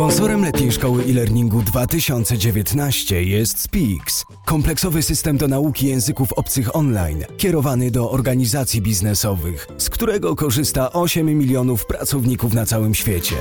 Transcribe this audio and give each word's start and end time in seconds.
Sponsorem 0.00 0.44
letniej 0.44 0.72
szkoły 0.72 1.04
e-learningu 1.04 1.62
2019 1.62 3.22
jest 3.22 3.58
Speaks, 3.58 4.24
kompleksowy 4.44 5.02
system 5.02 5.36
do 5.36 5.48
nauki 5.48 5.86
języków 5.86 6.32
obcych 6.32 6.76
online, 6.76 7.24
kierowany 7.36 7.90
do 7.90 8.10
organizacji 8.10 8.82
biznesowych, 8.82 9.66
z 9.78 9.90
którego 9.90 10.36
korzysta 10.36 10.92
8 10.92 11.26
milionów 11.26 11.86
pracowników 11.86 12.54
na 12.54 12.66
całym 12.66 12.94
świecie. 12.94 13.34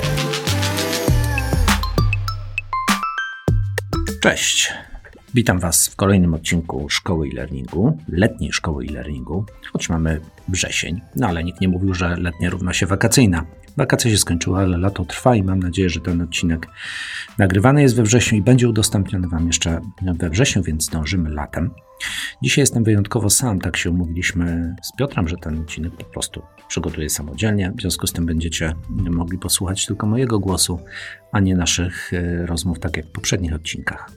Cześć. 4.22 4.74
Witam 5.34 5.60
Was 5.60 5.88
w 5.88 5.96
kolejnym 5.96 6.34
odcinku 6.34 6.90
Szkoły 6.90 7.28
e-learningu, 7.28 7.98
letniej 8.08 8.54
szkoły 8.54 8.86
e-learningu, 8.90 9.46
choć 9.72 9.90
mamy 9.90 10.22
wrzesień, 10.48 11.02
no 11.16 11.28
ale 11.28 11.44
nikt 11.44 11.62
nie 11.62 11.68
mówił, 11.68 11.94
że 11.94 12.16
letnia 12.18 12.50
równa 12.50 12.74
się 12.74 12.86
wakacyjna. 12.86 13.46
Wakacja 13.78 14.12
się 14.12 14.18
skończyła, 14.18 14.60
ale 14.60 14.78
lato 14.78 15.06
trwa 15.06 15.36
i 15.36 15.44
mam 15.44 15.60
nadzieję, 15.60 15.90
że 15.90 16.00
ten 16.00 16.22
odcinek 16.22 16.68
nagrywany 17.38 17.82
jest 17.82 17.96
we 17.96 18.04
wrześniu 18.04 18.38
i 18.38 18.42
będzie 18.42 18.70
udostępniony 18.70 19.28
Wam 19.28 19.48
jeszcze 19.48 19.82
we 20.02 20.30
wrześniu, 20.30 20.64
więc 20.64 20.86
zdążymy 20.86 21.30
latem. 21.30 21.72
Dzisiaj 22.44 22.62
jestem 22.62 22.84
wyjątkowo 22.84 23.30
sam, 23.30 23.60
tak 23.60 23.78
się 23.78 23.90
umówiliśmy 23.90 24.76
z 24.82 24.96
Piotrem, 24.98 25.28
że 25.28 25.38
ten 25.38 25.60
odcinek 25.60 25.98
po 25.98 26.06
prostu 26.06 26.42
przygotuję 26.68 27.10
samodzielnie. 27.10 27.72
W 27.78 27.82
związku 27.82 28.08
z 28.08 28.14
tym 28.14 28.26
będziecie 28.26 28.74
mogli 28.90 29.38
posłuchać 29.38 29.86
tylko 29.86 30.08
mojego 30.08 30.40
głosu, 30.40 30.80
a 31.32 31.40
nie 31.40 31.56
naszych 31.56 32.14
e, 32.14 32.46
rozmów, 32.46 32.80
tak 32.80 32.98
jak 32.98 33.06
w 33.06 33.12
poprzednich 33.12 33.54
odcinkach. 33.54 34.12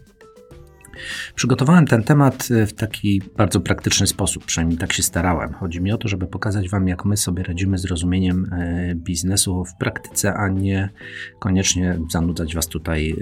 Przygotowałem 1.35 1.87
ten 1.87 2.03
temat 2.03 2.49
e, 2.51 2.67
w 2.67 2.73
taki 2.73 3.23
bardzo 3.37 3.61
praktyczny 3.61 4.07
sposób, 4.07 4.45
przynajmniej 4.45 4.79
tak 4.79 4.93
się 4.93 5.03
starałem. 5.03 5.53
Chodzi 5.53 5.81
mi 5.81 5.93
o 5.93 5.99
to, 5.99 6.09
żeby 6.09 6.27
pokazać 6.27 6.69
Wam, 6.69 6.89
jak 6.89 7.05
my 7.05 7.17
sobie 7.17 7.43
radzimy 7.43 7.79
z 7.79 7.85
rozumieniem 7.85 8.53
e, 8.53 8.95
biznesu 8.95 9.65
w 9.65 9.75
praktyce, 9.77 10.35
a 10.35 10.49
nie 10.49 10.91
koniecznie 11.39 11.99
zanudzać 12.11 12.55
Was 12.55 12.67
tutaj 12.67 13.11
e, 13.11 13.17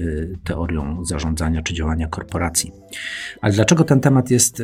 teorią 0.45 1.05
zarządzania 1.05 1.63
czy 1.63 1.75
działania 1.75 2.09
korporacji. 2.09 2.73
Ale 3.41 3.53
dlaczego 3.53 3.85
ten 3.85 4.01
temat 4.01 4.31
jest 4.31 4.63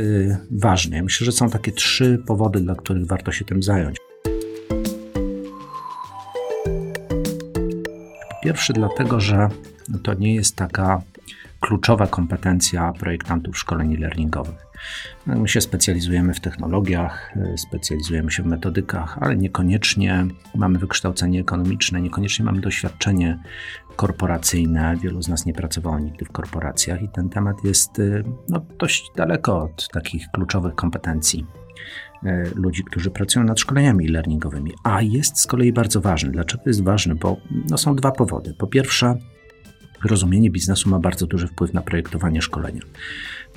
ważny? 0.51 1.03
Myślę, 1.03 1.25
że 1.25 1.33
są 1.33 1.51
takie 1.51 1.73
trzy 1.73 2.23
powody, 2.27 2.61
dla 2.61 2.75
których 2.75 3.07
warto 3.07 3.33
się 3.33 3.45
tym 3.45 3.63
zająć. 3.63 3.97
Pierwszy, 8.43 8.73
dlatego, 8.73 9.21
że 9.21 9.49
to 10.03 10.15
nie 10.15 10.35
jest 10.35 10.57
taka 10.57 11.03
kluczowa 11.67 12.07
kompetencja 12.07 12.93
projektantów 12.93 13.59
szkoleń 13.59 13.97
learningowych. 13.97 14.67
My 15.27 15.49
się 15.49 15.61
specjalizujemy 15.61 16.35
w 16.35 16.41
technologiach, 16.41 17.35
specjalizujemy 17.57 18.31
się 18.31 18.43
w 18.43 18.47
metodykach, 18.47 19.19
ale 19.21 19.37
niekoniecznie 19.37 20.27
mamy 20.55 20.79
wykształcenie 20.79 21.41
ekonomiczne, 21.41 22.01
niekoniecznie 22.01 22.45
mamy 22.45 22.61
doświadczenie 22.61 23.39
korporacyjne. 23.97 24.97
Wielu 25.03 25.23
z 25.23 25.29
nas 25.29 25.47
nie 25.47 25.53
pracowało 25.55 25.99
nigdy 25.99 26.25
w 26.25 26.33
korporacjach 26.33 27.03
i 27.03 27.09
ten 27.09 27.29
temat 27.29 27.65
jest 27.65 28.03
no, 28.49 28.61
dość 28.79 29.11
daleko 29.17 29.63
od 29.63 29.89
takich 29.89 30.27
kluczowych 30.33 30.75
kompetencji 30.75 31.47
e, 32.25 32.45
ludzi, 32.55 32.85
którzy 32.85 33.11
pracują 33.11 33.45
nad 33.45 33.61
szkoleniami 33.61 34.09
learningowymi, 34.09 34.73
a 34.85 35.03
jest 35.03 35.39
z 35.39 35.47
kolei 35.47 35.73
bardzo 35.73 36.01
ważny. 36.01 36.31
Dlaczego 36.31 36.63
jest 36.67 36.83
ważny? 36.83 37.15
Bo 37.15 37.37
no, 37.71 37.79
są 37.79 37.97
dwa 37.97 38.11
powody. 38.13 38.55
Po 38.59 38.67
pierwsze, 38.67 39.19
rozumienie 40.07 40.51
biznesu 40.51 40.91
ma 40.91 40.99
bardzo 40.99 41.27
duży 41.27 41.47
wpływ 41.47 41.75
na 41.75 41.83
projektowanie 41.83 42.43
szkolenia 42.43 42.81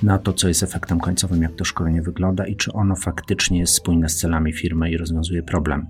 na 0.04 0.18
to, 0.18 0.34
co 0.34 0.48
jest 0.48 0.64
efektem 0.64 1.00
końcowym, 1.00 1.42
jak 1.42 1.56
to 1.56 1.66
szkolenie 1.66 2.02
wygląda 2.02 2.48
i 2.48 2.56
czy 2.56 2.74
ono 2.74 2.96
faktycznie 2.96 3.60
jest 3.60 3.74
spójne 3.74 4.10
z 4.10 4.16
celami 4.16 4.54
firmy 4.54 4.92
i 4.92 4.98
rozwiązuje 4.98 5.44
problem 5.44 5.88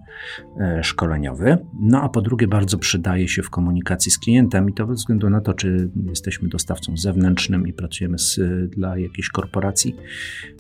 e, 0.60 0.84
szkoleniowy. 0.84 1.58
No 1.80 2.02
a 2.02 2.10
po 2.10 2.22
drugie, 2.22 2.48
bardzo 2.48 2.78
przydaje 2.78 3.28
się 3.28 3.44
w 3.44 3.50
komunikacji 3.50 4.12
z 4.12 4.20
klientem 4.20 4.70
i 4.70 4.74
to 4.74 4.88
bez 4.88 5.00
względu 5.00 5.30
na 5.30 5.42
to, 5.42 5.54
czy 5.54 5.90
jesteśmy 6.10 6.50
dostawcą 6.50 6.98
zewnętrznym 6.98 7.68
i 7.68 7.74
pracujemy 7.74 8.20
z, 8.20 8.40
dla 8.70 8.98
jakiejś 8.98 9.30
korporacji, 9.30 9.96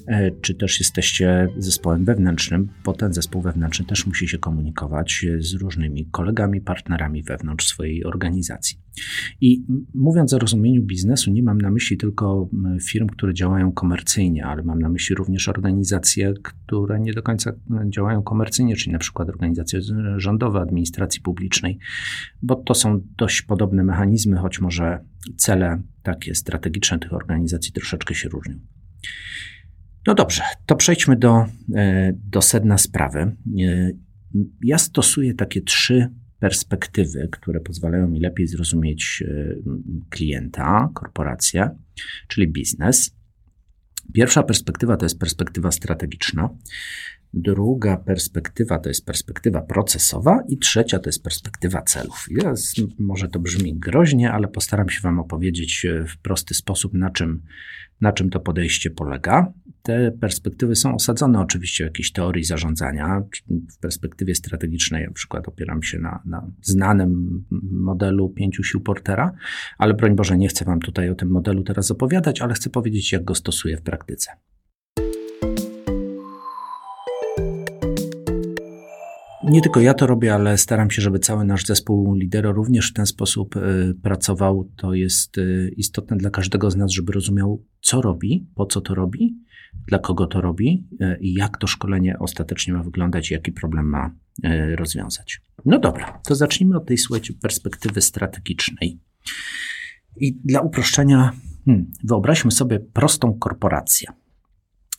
e, 0.08 0.31
czy 0.42 0.56
też 0.56 0.80
jesteście 0.80 1.48
zespołem 1.58 2.06
wewnętrznym, 2.06 2.70
bo 2.86 2.94
ten 2.94 3.14
zespół 3.14 3.42
wewnętrzny 3.42 3.86
też 3.86 4.06
musi 4.06 4.28
się 4.28 4.38
komunikować 4.38 5.26
z 5.40 5.54
różnymi 5.54 6.06
kolegami, 6.12 6.62
partnerami 6.62 7.24
wewnątrz 7.24 7.68
swojej 7.68 8.06
organizacji. 8.06 8.89
I 9.42 9.64
mówiąc 9.94 10.34
o 10.34 10.40
rozumieniu 10.40 10.84
biznesu, 10.84 11.32
nie 11.32 11.44
mam 11.44 11.62
na 11.62 11.72
myśli 11.72 11.98
tylko 11.98 12.50
firm, 12.88 13.08
które 13.08 13.34
działają 13.34 13.72
komercyjnie, 13.72 14.46
ale 14.46 14.64
mam 14.64 14.80
na 14.80 14.90
myśli 14.90 15.16
również 15.16 15.48
organizacje, 15.48 16.34
które 16.44 17.00
nie 17.00 17.14
do 17.14 17.24
końca 17.24 17.52
działają 17.90 18.24
komercyjnie, 18.24 18.76
czyli 18.76 18.92
na 18.92 19.00
przykład 19.00 19.30
organizacje 19.30 19.80
rządowe, 20.18 20.60
administracji 20.60 21.22
publicznej, 21.22 21.80
bo 22.42 22.56
to 22.56 22.74
są 22.74 23.02
dość 23.18 23.42
podobne 23.42 23.84
mechanizmy, 23.84 24.38
choć 24.38 24.62
może 24.62 25.00
cele 25.38 25.82
takie 26.04 26.36
strategiczne 26.36 27.00
tych 27.00 27.14
organizacji 27.14 27.74
troszeczkę 27.74 28.16
się 28.16 28.30
różnią. 28.30 28.60
No 30.08 30.16
dobrze, 30.16 30.44
to 30.66 30.76
przejdźmy 30.76 31.16
do, 31.16 31.46
e, 31.76 32.14
do 32.14 32.42
sedna 32.42 32.78
sprawy. 32.78 33.20
E, 33.20 33.36
ja 34.64 34.78
stosuję 34.78 35.34
takie 35.34 35.62
trzy 35.62 36.10
perspektywy, 36.40 37.30
które 37.32 37.60
pozwalają 37.60 38.08
mi 38.08 38.20
lepiej 38.20 38.48
zrozumieć 38.48 39.24
e, 39.28 39.56
klienta, 40.10 40.90
korporację, 40.94 41.70
czyli 42.28 42.48
biznes. 42.48 43.16
Pierwsza 44.14 44.44
perspektywa 44.44 44.98
to 44.98 45.06
jest 45.06 45.20
perspektywa 45.20 45.72
strategiczna, 45.72 46.50
druga 47.34 47.98
perspektywa 47.98 48.80
to 48.80 48.90
jest 48.90 49.06
perspektywa 49.06 49.62
procesowa 49.62 50.44
i 50.48 50.58
trzecia 50.58 51.00
to 51.00 51.10
jest 51.10 51.24
perspektywa 51.24 51.82
celów. 51.82 52.26
Jest, 52.30 52.76
może 53.00 53.28
to 53.28 53.40
brzmi 53.40 53.80
groźnie, 53.80 54.32
ale 54.32 54.48
postaram 54.48 54.90
się 54.90 55.02
Wam 55.02 55.20
opowiedzieć 55.20 55.88
w 56.08 56.18
prosty 56.18 56.54
sposób, 56.54 56.94
na 56.94 57.10
czym, 57.10 57.42
na 58.02 58.12
czym 58.14 58.30
to 58.30 58.40
podejście 58.40 58.90
polega 58.90 59.54
te 59.84 60.12
perspektywy 60.12 60.76
są 60.76 60.96
osadzone 60.96 61.40
oczywiście 61.40 61.84
w 61.84 61.88
jakiejś 61.88 62.12
teorii 62.12 62.44
zarządzania. 62.44 63.22
W 63.72 63.78
perspektywie 63.80 64.36
strategicznej, 64.36 65.06
na 65.06 65.12
przykład, 65.12 65.48
opieram 65.48 65.84
się 65.84 66.00
na, 66.00 66.22
na 66.26 66.52
znanym 66.62 67.44
modelu 67.72 68.30
pięciu 68.30 68.64
sił 68.64 68.82
Portera, 68.82 69.32
ale 69.78 69.94
broń 69.94 70.16
Boże, 70.16 70.38
nie 70.38 70.48
chcę 70.48 70.66
Wam 70.66 70.80
tutaj 70.80 71.10
o 71.10 71.16
tym 71.16 71.30
modelu 71.30 71.64
teraz 71.64 71.92
opowiadać, 71.92 72.42
ale 72.42 72.54
chcę 72.54 72.70
powiedzieć, 72.70 73.12
jak 73.12 73.24
go 73.24 73.36
stosuję 73.36 73.78
w 73.78 73.82
praktyce. 73.82 74.31
Nie 79.50 79.62
tylko 79.62 79.82
ja 79.82 79.94
to 79.94 80.08
robię, 80.08 80.34
ale 80.34 80.58
staram 80.58 80.92
się, 80.92 81.02
żeby 81.02 81.20
cały 81.20 81.46
nasz 81.46 81.66
zespół 81.66 82.14
lidero 82.14 82.52
również 82.52 82.90
w 82.90 82.94
ten 82.94 83.06
sposób 83.06 83.56
y, 83.56 83.96
pracował. 84.04 84.72
To 84.76 84.94
jest 84.94 85.38
y, 85.38 85.74
istotne 85.78 86.18
dla 86.18 86.30
każdego 86.30 86.72
z 86.72 86.76
nas, 86.76 86.92
żeby 86.92 87.12
rozumiał, 87.12 87.64
co 87.82 88.02
robi, 88.02 88.48
po 88.56 88.66
co 88.66 88.82
to 88.82 88.96
robi 88.96 89.38
dla 89.88 90.00
kogo 90.00 90.28
to 90.28 90.42
robi 90.42 90.88
e, 91.00 91.18
i 91.20 91.34
jak 91.34 91.58
to 91.58 91.68
szkolenie 91.68 92.20
ostatecznie 92.20 92.74
ma 92.74 92.84
wyglądać 92.84 93.32
jaki 93.32 93.52
problem 93.52 93.86
ma 93.86 94.16
rozwiązać. 94.76 95.42
No 95.66 95.80
dobra, 95.80 96.22
to 96.28 96.36
zacznijmy 96.36 96.78
od 96.78 96.86
tej 96.86 96.98
słuchajcie, 96.98 97.34
perspektywy 97.34 98.02
strategicznej. 98.02 99.00
I 100.18 100.40
dla 100.44 100.62
uproszczenia, 100.62 101.31
hmm, 101.66 101.92
wyobraźmy 102.04 102.52
sobie 102.52 102.80
prostą 102.80 103.34
korporację. 103.40 104.12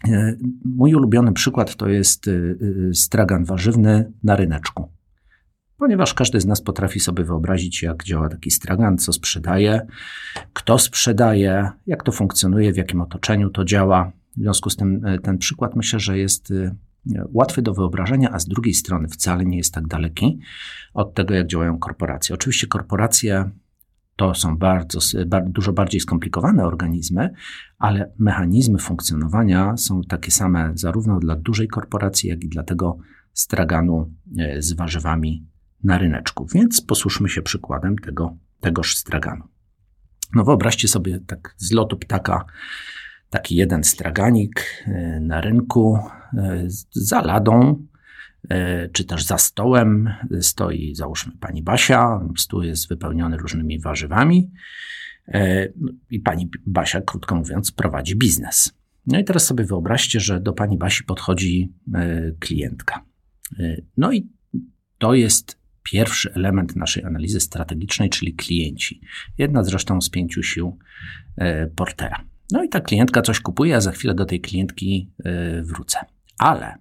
E, 0.09 0.37
mój 0.65 0.94
ulubiony 0.94 1.33
przykład 1.33 1.77
to 1.77 1.88
jest 1.88 2.31
stragan 2.93 3.44
warzywny 3.44 4.12
na 4.22 4.37
ryneczku. 4.37 4.88
Ponieważ 5.81 6.15
każdy 6.15 6.41
z 6.41 6.47
nas 6.47 6.61
potrafi 6.61 7.00
sobie 7.00 7.25
wyobrazić, 7.25 7.83
jak 7.83 8.05
działa 8.05 8.28
taki 8.28 8.50
stragan, 8.50 8.99
co 8.99 9.12
sprzedaje, 9.12 9.87
kto 10.53 10.78
sprzedaje, 10.78 11.71
jak 11.87 12.03
to 12.03 12.12
funkcjonuje, 12.12 12.72
w 12.72 12.77
jakim 12.77 13.00
otoczeniu 13.00 13.50
to 13.50 13.65
działa. 13.65 14.12
W 14.37 14.41
związku 14.41 14.71
z 14.71 14.77
tym 14.77 15.06
e, 15.06 15.19
ten 15.19 15.38
przykład 15.38 15.77
myślę, 15.77 16.00
że 16.00 16.19
jest 16.19 16.50
e, 16.50 16.75
łatwy 17.32 17.62
do 17.62 17.75
wyobrażenia, 17.75 18.31
a 18.32 18.38
z 18.38 18.49
drugiej 18.49 18.75
strony 18.75 19.08
wcale 19.08 19.44
nie 19.44 19.56
jest 19.56 19.75
tak 19.75 19.87
daleki 19.87 20.38
od 20.94 21.14
tego, 21.14 21.35
jak 21.35 21.47
działają 21.47 21.79
korporacje. 21.79 22.35
Oczywiście 22.35 22.67
korporacje 22.67 23.50
to 24.20 24.34
są 24.34 24.58
bardzo, 24.58 24.99
dużo 25.46 25.72
bardziej 25.72 26.00
skomplikowane 26.00 26.64
organizmy, 26.64 27.31
ale 27.78 28.12
mechanizmy 28.19 28.78
funkcjonowania 28.78 29.76
są 29.76 30.02
takie 30.02 30.31
same 30.31 30.72
zarówno 30.75 31.19
dla 31.19 31.37
dużej 31.37 31.69
korporacji, 31.69 32.28
jak 32.28 32.44
i 32.44 32.49
dla 32.49 32.62
tego 32.62 32.99
straganu 33.32 34.12
e, 34.38 34.62
z 34.62 34.72
warzywami 34.72 35.46
na 35.84 35.99
ryneczku. 35.99 36.46
Więc 36.55 36.81
posłuszmy 36.81 37.28
się 37.28 37.43
przykładem 37.43 37.99
tego, 37.99 38.37
tegoż 38.61 38.96
straganu. 38.96 39.44
No 40.34 40.44
wyobraźcie 40.44 40.88
sobie 40.88 41.20
tak 41.26 41.55
z 41.56 41.73
lotu 41.73 41.96
ptaka 41.96 42.44
taki 43.31 43.56
jeden 43.56 43.84
straganik 43.84 44.84
e, 44.87 45.20
na 45.20 45.40
rynku 45.40 45.99
e, 46.34 46.64
za 46.90 47.23
ladą, 47.23 47.87
czy 48.92 49.04
też 49.04 49.25
za 49.25 49.38
stołem 49.38 50.10
stoi, 50.40 50.94
załóżmy, 50.94 51.32
pani 51.40 51.62
Basia. 51.62 52.20
Stół 52.38 52.62
jest 52.62 52.88
wypełniony 52.88 53.37
różnymi 53.37 53.81
warzywami 53.81 54.50
no 55.76 55.92
i 56.10 56.20
pani 56.20 56.50
Basia, 56.66 57.00
krótko 57.00 57.34
mówiąc, 57.34 57.72
prowadzi 57.72 58.16
biznes. 58.16 58.72
No 59.06 59.19
i 59.19 59.25
teraz 59.25 59.46
sobie 59.46 59.64
wyobraźcie, 59.64 60.20
że 60.20 60.40
do 60.40 60.52
pani 60.52 60.78
Basi 60.78 61.04
podchodzi 61.04 61.72
klientka. 62.40 63.04
No 63.96 64.12
i 64.12 64.28
to 64.98 65.14
jest 65.14 65.60
pierwszy 65.82 66.32
element 66.34 66.76
naszej 66.76 67.04
analizy 67.04 67.40
strategicznej, 67.40 68.10
czyli 68.10 68.34
klienci. 68.34 69.00
Jedna 69.38 69.64
zresztą 69.64 70.00
z 70.00 70.10
pięciu 70.10 70.42
sił 70.42 70.78
e, 71.37 71.66
Portera. 71.66 72.25
No 72.52 72.64
i 72.64 72.69
ta 72.69 72.81
klientka 72.81 73.22
coś 73.22 73.40
kupuje, 73.40 73.76
a 73.76 73.81
za 73.81 73.92
chwilę 73.92 74.14
do 74.14 74.25
tej 74.25 74.40
klientki 74.40 75.10
e, 75.25 75.62
wrócę. 75.62 75.98
Ale 76.38 76.75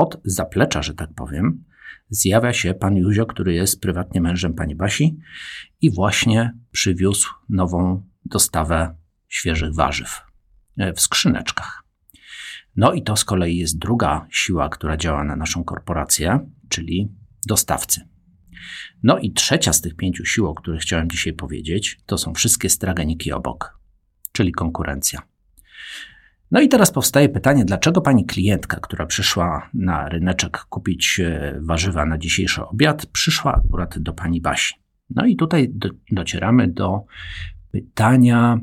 od 0.00 0.20
zaplecza, 0.24 0.82
że 0.82 0.94
tak 0.94 1.14
powiem, 1.14 1.64
zjawia 2.10 2.52
się 2.52 2.74
pan 2.74 2.96
Józio, 2.96 3.26
który 3.26 3.54
jest 3.54 3.80
prywatnie 3.80 4.20
mężem 4.20 4.54
pani 4.54 4.74
Basi 4.76 5.16
i 5.80 5.90
właśnie 5.90 6.58
przywiózł 6.70 7.28
nową 7.48 8.06
dostawę 8.24 8.94
świeżych 9.28 9.74
warzyw 9.74 10.20
e, 10.78 10.92
w 10.92 11.00
skrzyneczkach. 11.00 11.82
No 12.76 12.92
i 12.92 13.02
to 13.02 13.16
z 13.16 13.24
kolei 13.24 13.56
jest 13.56 13.78
druga 13.78 14.26
siła, 14.30 14.68
która 14.68 14.96
działa 14.96 15.24
na 15.24 15.36
naszą 15.36 15.64
korporację, 15.64 16.50
czyli 16.68 17.12
dostawcy. 17.46 18.00
No 19.02 19.18
i 19.18 19.32
trzecia 19.32 19.72
z 19.72 19.80
tych 19.80 19.96
pięciu 19.96 20.24
sił, 20.24 20.46
o 20.46 20.54
których 20.54 20.80
chciałem 20.80 21.10
dzisiaj 21.10 21.32
powiedzieć, 21.32 22.00
to 22.06 22.18
są 22.18 22.34
wszystkie 22.34 22.68
straganiki 22.68 23.32
obok, 23.32 23.78
czyli 24.32 24.52
konkurencja. 24.52 25.22
No 26.50 26.60
i 26.60 26.68
teraz 26.68 26.90
powstaje 26.90 27.28
pytanie, 27.28 27.64
dlaczego 27.64 28.00
pani 28.00 28.26
klientka, 28.26 28.80
która 28.80 29.06
przyszła 29.06 29.70
na 29.74 30.08
ryneczek 30.08 30.58
kupić 30.58 31.20
e, 31.20 31.60
warzywa 31.62 32.06
na 32.06 32.18
dzisiejszy 32.18 32.64
obiad, 32.66 33.06
przyszła 33.06 33.54
akurat 33.54 33.98
do 33.98 34.12
pani 34.12 34.40
Basi? 34.40 34.74
No 35.10 35.26
i 35.26 35.36
tutaj 35.36 35.68
do, 35.72 35.88
docieramy 36.12 36.68
do 36.68 37.04
pytania, 37.70 38.58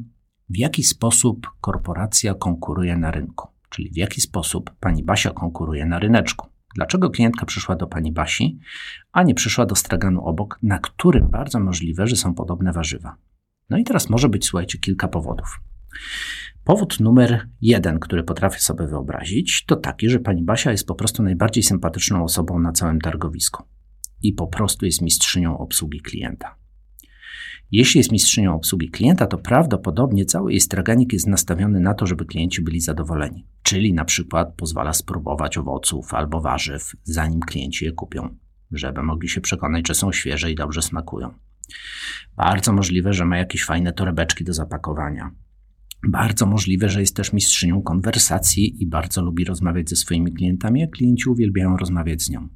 w 0.50 0.58
jaki 0.58 0.84
sposób 0.84 1.48
korporacja 1.62 2.34
konkuruje 2.34 2.98
na 2.98 3.12
rynku, 3.12 3.48
czyli 3.70 3.92
w 3.92 3.98
jaki 3.98 4.22
sposób 4.22 4.72
pani 4.80 5.04
Basia 5.04 5.32
konkuruje 5.32 5.86
na 5.86 6.00
ryneczku. 6.00 6.48
Dlaczego 6.76 7.10
klientka 7.10 7.46
przyszła 7.46 7.76
do 7.76 7.88
pani 7.88 8.12
Basi, 8.12 8.60
a 9.12 9.24
nie 9.24 9.34
przyszła 9.34 9.66
do 9.66 9.76
straganu 9.76 10.26
obok, 10.26 10.60
na 10.64 10.80
którym 10.80 11.28
bardzo 11.30 11.60
możliwe, 11.60 12.08
że 12.08 12.16
są 12.16 12.34
podobne 12.34 12.72
warzywa? 12.72 13.16
No 13.70 13.78
i 13.78 13.84
teraz 13.84 14.10
może 14.10 14.30
być, 14.30 14.46
słuchajcie, 14.46 14.78
kilka 14.78 15.08
powodów. 15.08 15.60
Powód 16.64 17.00
numer 17.00 17.48
jeden, 17.62 18.00
który 18.00 18.24
potrafię 18.24 18.60
sobie 18.60 18.88
wyobrazić, 18.88 19.66
to 19.66 19.76
taki, 19.76 20.10
że 20.10 20.20
pani 20.20 20.44
Basia 20.44 20.72
jest 20.72 20.88
po 20.88 20.96
prostu 20.96 21.24
najbardziej 21.24 21.64
sympatyczną 21.64 22.24
osobą 22.24 22.60
na 22.60 22.72
całym 22.72 23.02
targowisku 23.02 23.64
i 24.24 24.34
po 24.34 24.48
prostu 24.48 24.86
jest 24.86 25.02
mistrzynią 25.02 25.58
obsługi 25.58 26.02
klienta. 26.02 26.56
Jeśli 27.72 27.98
jest 27.98 28.12
mistrzynią 28.12 28.56
obsługi 28.56 28.90
klienta, 28.90 29.28
to 29.28 29.38
prawdopodobnie 29.38 30.26
cały 30.26 30.52
jej 30.52 30.60
straganik 30.60 31.14
jest 31.14 31.28
nastawiony 31.28 31.80
na 31.80 31.94
to, 31.94 32.06
żeby 32.06 32.26
klienci 32.26 32.62
byli 32.62 32.82
zadowoleni. 32.82 33.48
Czyli 33.64 33.94
na 33.94 34.06
przykład 34.06 34.54
pozwala 34.58 34.94
spróbować 34.94 35.58
owoców 35.58 36.14
albo 36.14 36.42
warzyw, 36.42 36.92
zanim 37.04 37.40
klienci 37.40 37.86
je 37.86 37.92
kupią, 37.92 38.38
żeby 38.72 39.04
mogli 39.04 39.30
się 39.30 39.42
przekonać, 39.42 39.88
że 39.88 39.96
są 39.96 40.12
świeże 40.12 40.52
i 40.52 40.56
dobrze 40.56 40.82
smakują. 40.82 41.34
Bardzo 42.36 42.74
możliwe, 42.74 43.14
że 43.14 43.26
ma 43.26 43.38
jakieś 43.38 43.66
fajne 43.66 43.94
torebeczki 43.94 44.44
do 44.44 44.54
zapakowania. 44.54 45.32
Bardzo 46.08 46.46
możliwe, 46.46 46.90
że 46.90 47.00
jest 47.00 47.16
też 47.16 47.34
mistrzynią 47.34 47.82
konwersacji 47.82 48.84
i 48.84 48.88
bardzo 48.88 49.22
lubi 49.22 49.46
rozmawiać 49.46 49.90
ze 49.90 49.96
swoimi 49.96 50.34
klientami, 50.34 50.84
a 50.84 50.88
klienci 50.88 51.30
uwielbiają 51.30 51.78
rozmawiać 51.78 52.22
z 52.22 52.30
nią. 52.30 52.48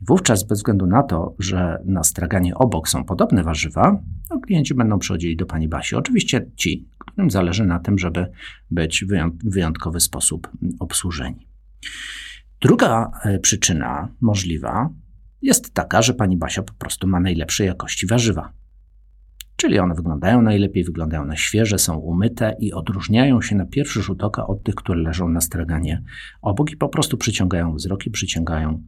Wówczas, 0.00 0.46
bez 0.46 0.58
względu 0.58 0.86
na 0.86 1.02
to, 1.02 1.34
że 1.38 1.78
na 1.86 2.02
straganie 2.02 2.54
obok 2.54 2.88
są 2.88 3.04
podobne 3.04 3.42
warzywa, 3.42 4.02
no 4.30 4.40
klienci 4.40 4.74
będą 4.74 4.98
przychodzili 4.98 5.36
do 5.36 5.46
pani 5.46 5.68
Basi. 5.68 5.96
Oczywiście 5.96 6.50
ci, 6.56 6.88
którym 6.98 7.30
zależy 7.30 7.64
na 7.64 7.78
tym, 7.78 7.98
żeby 7.98 8.26
być 8.70 9.04
w 9.04 9.50
wyjątkowy 9.50 10.00
sposób 10.00 10.50
obsłużeni. 10.80 11.48
Druga 12.60 13.10
e, 13.24 13.38
przyczyna 13.38 14.08
możliwa 14.20 14.90
jest 15.42 15.74
taka, 15.74 16.02
że 16.02 16.14
pani 16.14 16.36
Basia 16.36 16.62
po 16.62 16.74
prostu 16.74 17.06
ma 17.06 17.20
najlepszej 17.20 17.66
jakości 17.66 18.06
warzywa. 18.06 18.52
Czyli 19.56 19.78
one 19.78 19.94
wyglądają 19.94 20.42
najlepiej, 20.42 20.84
wyglądają 20.84 21.24
na 21.24 21.36
świeże, 21.36 21.78
są 21.78 21.96
umyte 21.96 22.56
i 22.60 22.72
odróżniają 22.72 23.42
się 23.42 23.56
na 23.56 23.66
pierwszy 23.66 24.02
rzut 24.02 24.24
oka 24.24 24.46
od 24.46 24.62
tych, 24.62 24.74
które 24.74 25.02
leżą 25.02 25.28
na 25.28 25.40
straganie 25.40 26.02
obok 26.42 26.72
i 26.72 26.76
po 26.76 26.88
prostu 26.88 27.16
przyciągają 27.16 27.74
wzrok 27.74 28.06
i 28.06 28.10
przyciągają 28.10 28.82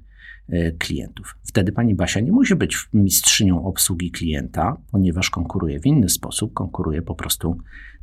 E, 0.49 0.73
klientów. 0.73 1.37
Wtedy 1.45 1.73
pani 1.73 1.95
Basia 1.95 2.21
nie 2.21 2.33
musi 2.33 2.57
być 2.57 2.89
mistrzynią 2.93 3.65
obsługi 3.65 4.11
klienta, 4.11 4.77
ponieważ 4.91 5.31
konkuruje 5.31 5.81
w 5.81 5.87
inny 5.87 6.09
sposób, 6.09 6.55
konkuruje 6.55 7.03
po 7.03 7.15
prostu 7.15 7.59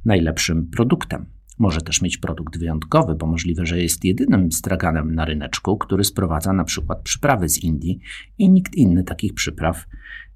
najlepszym 0.05 0.67
produktem. 0.67 1.25
Może 1.59 1.81
też 1.81 2.01
mieć 2.01 2.17
produkt 2.17 2.57
wyjątkowy, 2.57 3.15
bo 3.15 3.25
możliwe, 3.25 3.65
że 3.65 3.81
jest 3.81 4.05
jedynym 4.05 4.51
straganem 4.51 5.15
na 5.15 5.25
ryneczku, 5.25 5.77
który 5.77 6.03
sprowadza 6.03 6.53
na 6.53 6.63
przykład 6.63 7.01
przyprawy 7.01 7.49
z 7.49 7.63
Indii 7.63 7.99
i 8.37 8.49
nikt 8.49 8.75
inny 8.75 9.03
takich 9.03 9.33
przypraw 9.33 9.85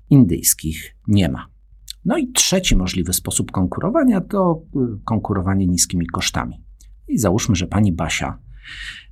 indyjskich 0.10 0.96
nie 1.08 1.30
ma. 1.30 1.48
No 2.08 2.18
i 2.18 2.32
trzeci 2.32 2.76
możliwy 2.76 3.14
sposób 3.14 3.52
konkurowania 3.52 4.22
to 4.22 4.62
y, 4.76 4.80
konkurowanie 5.06 5.68
niskimi 5.68 6.08
kosztami. 6.08 6.64
I 7.08 7.18
załóżmy, 7.18 7.56
że 7.56 7.68
pani 7.68 7.94
Basia 7.94 8.38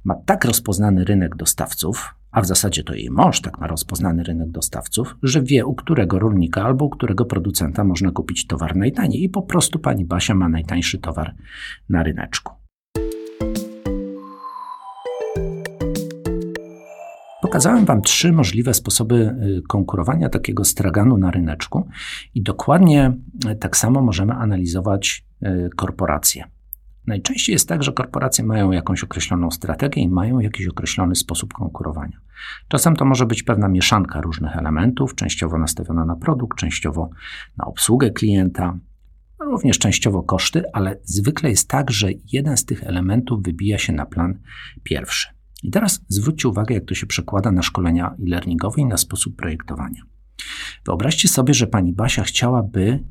ma 0.04 0.16
tak 0.26 0.46
rozpoznany 0.46 1.06
rynek 1.06 1.36
dostawców, 1.36 2.16
a 2.32 2.42
w 2.42 2.46
zasadzie 2.46 2.84
to 2.84 2.94
jej 2.94 3.10
mąż 3.10 3.42
tak 3.42 3.60
ma 3.60 3.68
rozpoznany 3.68 4.24
rynek 4.24 4.52
dostawców, 4.52 5.16
że 5.24 5.44
wie, 5.44 5.66
u 5.66 5.76
którego 5.76 6.20
rolnika 6.20 6.64
albo 6.64 6.86
u 6.86 6.90
którego 6.90 7.26
producenta 7.26 7.84
można 7.84 8.12
kupić 8.12 8.48
towar 8.48 8.76
najtaniej 8.76 9.24
i 9.24 9.30
po 9.30 9.42
prostu 9.42 9.80
pani 9.80 10.06
Basia 10.06 10.36
ma 10.36 10.50
najtańszy 10.50 10.98
towar 10.98 11.36
na 11.90 12.04
ryneczku. 12.04 12.65
Pokazałem 17.56 17.86
Wam 17.86 18.02
trzy 18.02 18.32
możliwe 18.32 18.74
sposoby 18.74 19.16
y, 19.16 19.62
konkurowania 19.68 20.30
takiego 20.30 20.64
straganu 20.64 21.18
na 21.18 21.32
ryneczku 21.32 21.88
i 22.34 22.42
dokładnie 22.44 23.14
y, 23.52 23.56
tak 23.56 23.78
samo 23.78 24.02
możemy 24.02 24.34
analizować 24.34 25.26
y, 25.44 25.70
korporacje. 25.76 26.44
Najczęściej 27.08 27.54
jest 27.54 27.70
tak, 27.70 27.84
że 27.84 27.92
korporacje 27.92 28.46
mają 28.46 28.72
jakąś 28.72 29.04
określoną 29.04 29.52
strategię 29.52 30.02
i 30.02 30.10
mają 30.10 30.40
jakiś 30.40 30.68
określony 30.68 31.16
sposób 31.16 31.54
konkurowania. 31.54 32.20
Czasem 32.68 32.96
to 32.96 33.06
może 33.06 33.26
być 33.26 33.44
pewna 33.44 33.68
mieszanka 33.68 34.22
różnych 34.22 34.58
elementów, 34.58 35.16
częściowo 35.16 35.58
nastawiona 35.58 36.06
na 36.06 36.16
produkt, 36.16 36.58
częściowo 36.58 37.10
na 37.58 37.66
obsługę 37.66 38.12
klienta, 38.12 38.78
również 39.40 39.80
częściowo 39.80 40.24
koszty, 40.24 40.64
ale 40.74 41.00
zwykle 41.04 41.50
jest 41.50 41.70
tak, 41.70 41.92
że 41.92 42.08
jeden 42.32 42.58
z 42.58 42.66
tych 42.66 42.84
elementów 42.84 43.44
wybija 43.44 43.78
się 43.78 43.94
na 43.94 44.06
plan 44.06 44.40
pierwszy. 44.84 45.35
I 45.68 45.72
teraz 45.72 46.02
zwróćcie 46.08 46.50
uwagę, 46.50 46.76
jak 46.76 46.86
to 46.86 46.96
się 46.96 47.06
przekłada 47.06 47.52
na 47.52 47.62
szkolenia 47.62 48.16
e-learningowe 48.20 48.82
i 48.82 48.86
na 48.86 48.98
sposób 48.98 49.36
projektowania. 49.36 50.02
Wyobraźcie 50.86 51.28
sobie, 51.28 51.54
że 51.54 51.68
pani 51.68 51.94
Basia 51.94 52.24
chciałaby 52.24 53.04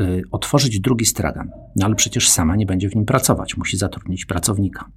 Y, 0.00 0.22
otworzyć 0.30 0.80
drugi 0.80 1.06
stragan, 1.06 1.50
no 1.76 1.86
ale 1.86 1.94
przecież 1.94 2.28
sama 2.28 2.56
nie 2.56 2.66
będzie 2.66 2.88
w 2.88 2.94
nim 2.94 3.04
pracować, 3.04 3.56
musi 3.56 3.76
zatrudnić 3.76 4.24
pracownika. 4.24 4.90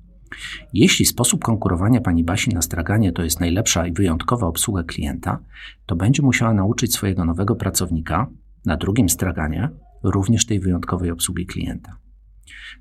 Jeśli 0.73 1.05
sposób 1.05 1.43
konkurowania 1.43 2.01
pani 2.01 2.23
Basi 2.23 2.49
na 2.49 2.61
straganie 2.61 3.11
to 3.11 3.23
jest 3.23 3.39
najlepsza 3.39 3.87
i 3.87 3.93
wyjątkowa 3.93 4.47
obsługa 4.47 4.83
klienta, 4.83 5.39
to 5.85 5.95
będzie 5.95 6.23
musiała 6.23 6.53
nauczyć 6.53 6.93
swojego 6.93 7.25
nowego 7.25 7.55
pracownika 7.55 8.27
na 8.65 8.77
drugim 8.77 9.09
straganie 9.09 9.69
również 10.03 10.45
tej 10.45 10.59
wyjątkowej 10.59 11.11
obsługi 11.11 11.45
klienta. 11.45 11.97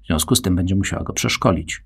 W 0.02 0.06
związku 0.06 0.34
z 0.34 0.42
tym 0.42 0.56
będzie 0.56 0.74
musiała 0.74 1.04
go 1.04 1.12
przeszkolić. 1.12 1.84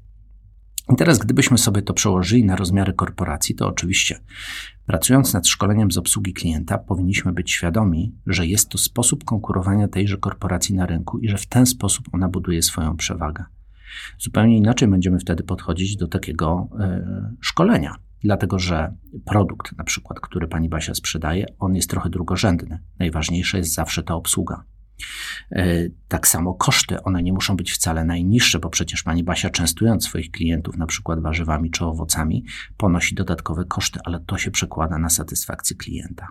I 0.93 0.97
teraz, 0.97 1.19
gdybyśmy 1.19 1.59
sobie 1.59 1.83
to 1.83 1.95
przełożyli 1.95 2.45
na 2.45 2.57
rozmiary 2.57 2.93
korporacji, 2.93 3.55
to 3.55 3.69
oczywiście, 3.69 4.21
pracując 4.87 5.35
nad 5.35 5.49
szkoleniem 5.49 5.93
z 5.93 5.99
obsługi 5.99 6.33
klienta, 6.33 6.79
powinniśmy 6.79 7.33
być 7.33 7.51
świadomi, 7.51 8.15
że 8.27 8.47
jest 8.47 8.69
to 8.69 8.79
sposób 8.79 9.25
konkurowania 9.25 9.89
tejże 9.89 10.17
korporacji 10.17 10.75
na 10.75 10.87
rynku 10.87 11.19
i 11.19 11.29
że 11.29 11.39
w 11.39 11.47
ten 11.47 11.67
sposób 11.67 12.09
ona 12.13 12.29
buduje 12.29 12.63
swoją 12.63 12.97
przewagę. 12.97 13.45
Zupełnie 14.19 14.57
inaczej 14.57 14.89
będziemy 14.89 15.19
wtedy 15.19 15.43
podchodzić 15.43 15.97
do 15.97 16.09
takiego 16.09 16.69
y, 16.81 17.37
szkolenia, 17.41 17.95
dlatego 18.21 18.59
że 18.59 18.95
produkt, 19.25 19.79
na 19.79 19.85
przykład, 19.85 20.21
który 20.21 20.49
pani 20.49 20.69
Basia 20.69 20.95
sprzedaje, 20.95 21.47
on 21.59 21.75
jest 21.75 21.91
trochę 21.91 22.11
drugorzędny. 22.11 22.79
Najważniejsza 22.99 23.59
jest 23.59 23.75
zawsze 23.75 24.03
ta 24.03 24.15
obsługa. 24.15 24.65
E, 25.53 25.89
tak 26.09 26.29
samo 26.29 26.55
koszty, 26.55 27.03
one 27.03 27.23
nie 27.23 27.33
muszą 27.33 27.57
być 27.57 27.73
wcale 27.73 28.05
najniższe, 28.05 28.59
bo 28.59 28.71
przecież 28.71 29.03
pani 29.03 29.25
Basia 29.25 29.51
częstując 29.51 30.05
swoich 30.05 30.31
klientów 30.31 30.77
na 30.77 30.87
przykład 30.87 31.21
warzywami 31.21 31.71
czy 31.71 31.85
owocami, 31.85 32.45
ponosi 32.77 33.15
dodatkowe 33.15 33.65
koszty, 33.65 34.01
ale 34.05 34.21
to 34.21 34.39
się 34.39 34.51
przekłada 34.51 34.99
na 34.99 35.09
satysfakcję 35.09 35.77
klienta. 35.77 36.29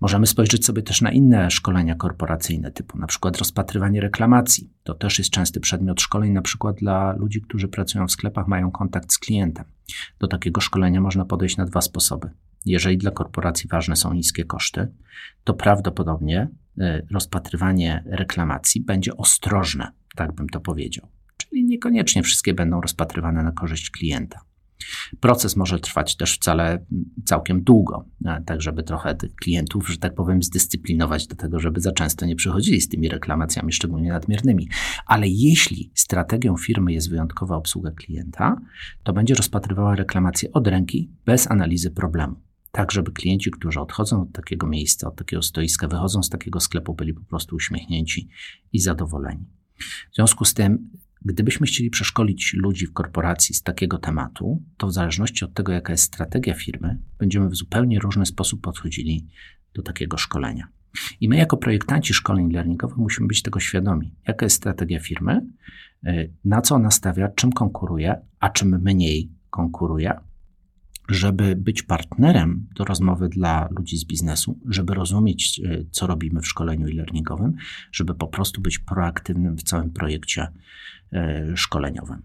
Możemy 0.00 0.26
spojrzeć 0.26 0.64
sobie 0.64 0.82
też 0.82 1.00
na 1.00 1.10
inne 1.10 1.50
szkolenia 1.50 1.94
korporacyjne, 1.94 2.70
typu 2.70 2.98
na 2.98 3.06
przykład 3.06 3.38
rozpatrywanie 3.38 4.00
reklamacji. 4.00 4.70
To 4.82 4.94
też 4.94 5.18
jest 5.18 5.30
częsty 5.30 5.60
przedmiot 5.60 6.00
szkoleń, 6.00 6.32
na 6.32 6.42
przykład 6.42 6.76
dla 6.76 7.12
ludzi, 7.12 7.40
którzy 7.40 7.68
pracują 7.68 8.06
w 8.06 8.12
sklepach, 8.12 8.48
mają 8.48 8.70
kontakt 8.70 9.12
z 9.12 9.18
klientem. 9.18 9.64
Do 10.18 10.28
takiego 10.28 10.60
szkolenia 10.60 11.00
można 11.00 11.24
podejść 11.24 11.56
na 11.56 11.64
dwa 11.64 11.80
sposoby. 11.80 12.30
Jeżeli 12.66 12.98
dla 12.98 13.10
korporacji 13.10 13.68
ważne 13.68 13.96
są 13.96 14.12
niskie 14.12 14.44
koszty, 14.44 14.88
to 15.44 15.54
prawdopodobnie 15.54 16.48
rozpatrywanie 17.10 18.04
reklamacji 18.06 18.80
będzie 18.80 19.16
ostrożne, 19.16 19.92
tak 20.16 20.34
bym 20.34 20.48
to 20.48 20.60
powiedział. 20.60 21.08
Czyli 21.36 21.64
niekoniecznie 21.64 22.22
wszystkie 22.22 22.54
będą 22.54 22.80
rozpatrywane 22.80 23.42
na 23.42 23.52
korzyść 23.52 23.90
klienta. 23.90 24.40
Proces 25.20 25.56
może 25.56 25.80
trwać 25.80 26.16
też 26.16 26.34
wcale 26.34 26.84
całkiem 27.24 27.62
długo, 27.62 28.04
tak 28.46 28.62
żeby 28.62 28.82
trochę 28.82 29.14
tych 29.14 29.34
klientów, 29.34 29.88
że 29.88 29.98
tak 29.98 30.14
powiem, 30.14 30.42
zdyscyplinować 30.42 31.26
do 31.26 31.36
tego, 31.36 31.60
żeby 31.60 31.80
za 31.80 31.92
często 31.92 32.26
nie 32.26 32.36
przychodzili 32.36 32.80
z 32.80 32.88
tymi 32.88 33.08
reklamacjami, 33.08 33.72
szczególnie 33.72 34.12
nadmiernymi. 34.12 34.68
Ale 35.06 35.28
jeśli 35.28 35.90
strategią 35.94 36.56
firmy 36.56 36.92
jest 36.92 37.10
wyjątkowa 37.10 37.56
obsługa 37.56 37.90
klienta, 37.90 38.56
to 39.02 39.12
będzie 39.12 39.34
rozpatrywała 39.34 39.94
reklamacje 39.94 40.52
od 40.52 40.66
ręki, 40.66 41.10
bez 41.26 41.50
analizy 41.50 41.90
problemu 41.90 42.36
tak 42.72 42.92
żeby 42.92 43.12
klienci, 43.12 43.50
którzy 43.50 43.80
odchodzą 43.80 44.22
od 44.22 44.32
takiego 44.32 44.66
miejsca, 44.66 45.08
od 45.08 45.16
takiego 45.16 45.42
stoiska, 45.42 45.88
wychodzą 45.88 46.22
z 46.22 46.28
takiego 46.28 46.60
sklepu, 46.60 46.94
byli 46.94 47.14
po 47.14 47.24
prostu 47.24 47.56
uśmiechnięci 47.56 48.28
i 48.72 48.78
zadowoleni. 48.78 49.46
W 50.12 50.14
związku 50.14 50.44
z 50.44 50.54
tym, 50.54 50.90
gdybyśmy 51.24 51.66
chcieli 51.66 51.90
przeszkolić 51.90 52.54
ludzi 52.54 52.86
w 52.86 52.92
korporacji 52.92 53.54
z 53.54 53.62
takiego 53.62 53.98
tematu, 53.98 54.62
to 54.76 54.86
w 54.86 54.92
zależności 54.92 55.44
od 55.44 55.54
tego, 55.54 55.72
jaka 55.72 55.92
jest 55.92 56.04
strategia 56.04 56.54
firmy, 56.54 56.98
będziemy 57.18 57.48
w 57.48 57.56
zupełnie 57.56 57.98
różny 57.98 58.26
sposób 58.26 58.60
podchodzili 58.60 59.26
do 59.74 59.82
takiego 59.82 60.18
szkolenia. 60.18 60.68
I 61.20 61.28
my, 61.28 61.36
jako 61.36 61.56
projektanci 61.56 62.14
szkoleń 62.14 62.52
learningowych, 62.52 62.96
musimy 62.96 63.26
być 63.26 63.42
tego 63.42 63.60
świadomi. 63.60 64.14
Jaka 64.28 64.46
jest 64.46 64.56
strategia 64.56 65.00
firmy, 65.00 65.46
y, 66.06 66.32
na 66.44 66.60
co 66.60 66.74
ona 66.74 66.90
stawia, 66.90 67.28
czym 67.28 67.52
konkuruje, 67.52 68.20
a 68.40 68.50
czym 68.50 68.82
mniej 68.82 69.30
konkuruje, 69.50 70.14
żeby 71.08 71.56
być 71.56 71.82
partnerem 71.82 72.66
do 72.74 72.84
rozmowy 72.84 73.28
dla 73.28 73.68
ludzi 73.70 73.96
z 73.96 74.04
biznesu, 74.04 74.58
żeby 74.68 74.94
rozumieć, 74.94 75.60
e, 75.64 75.84
co 75.90 76.06
robimy 76.06 76.40
w 76.40 76.46
szkoleniu 76.46 76.86
e-learningowym, 76.86 77.54
żeby 77.92 78.14
po 78.14 78.26
prostu 78.26 78.60
być 78.60 78.78
proaktywnym 78.78 79.56
w 79.56 79.62
całym 79.62 79.90
projekcie 79.90 80.48
e, 81.12 81.56
szkoleniowym. 81.56 82.22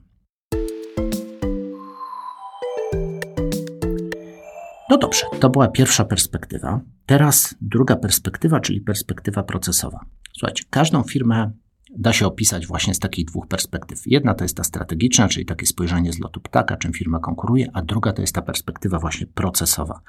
No 4.89 4.97
dobrze, 4.97 5.25
to 5.39 5.49
była 5.49 5.67
pierwsza 5.67 6.05
perspektywa. 6.05 6.81
Teraz 7.05 7.55
druga 7.61 7.95
perspektywa, 7.95 8.59
czyli 8.59 8.81
perspektywa 8.81 9.43
procesowa. 9.43 10.05
Słuchajcie, 10.37 10.63
każdą 10.69 11.03
firmę 11.03 11.51
da 11.95 12.13
się 12.13 12.27
opisać 12.27 12.67
właśnie 12.67 12.93
z 12.93 12.99
takich 12.99 13.25
dwóch 13.25 13.47
perspektyw. 13.47 14.01
Jedna 14.05 14.33
to 14.33 14.43
jest 14.43 14.57
ta 14.57 14.63
strategiczna, 14.63 15.27
czyli 15.27 15.45
takie 15.45 15.65
spojrzenie 15.65 16.13
z 16.13 16.19
lotu 16.19 16.41
ptaka, 16.41 16.77
czym 16.77 16.93
firma 16.93 17.19
konkuruje, 17.19 17.67
a 17.73 17.81
druga 17.81 18.13
to 18.13 18.21
jest 18.21 18.35
ta 18.35 18.41
perspektywa 18.41 18.99
właśnie 18.99 19.27
procesowa, 19.27 20.01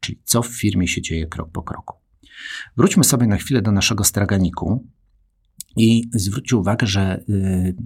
czyli 0.00 0.20
co 0.24 0.42
w 0.42 0.46
firmie 0.46 0.88
się 0.88 1.02
dzieje 1.02 1.26
krok 1.26 1.50
po 1.52 1.62
kroku. 1.62 1.96
Wróćmy 2.76 3.04
sobie 3.04 3.26
na 3.26 3.36
chwilę 3.36 3.62
do 3.62 3.72
naszego 3.72 4.04
straganiku 4.04 4.86
i 5.76 6.10
zwróćcie 6.14 6.56
uwagę, 6.56 6.86
że 6.86 7.24
yy, 7.28 7.76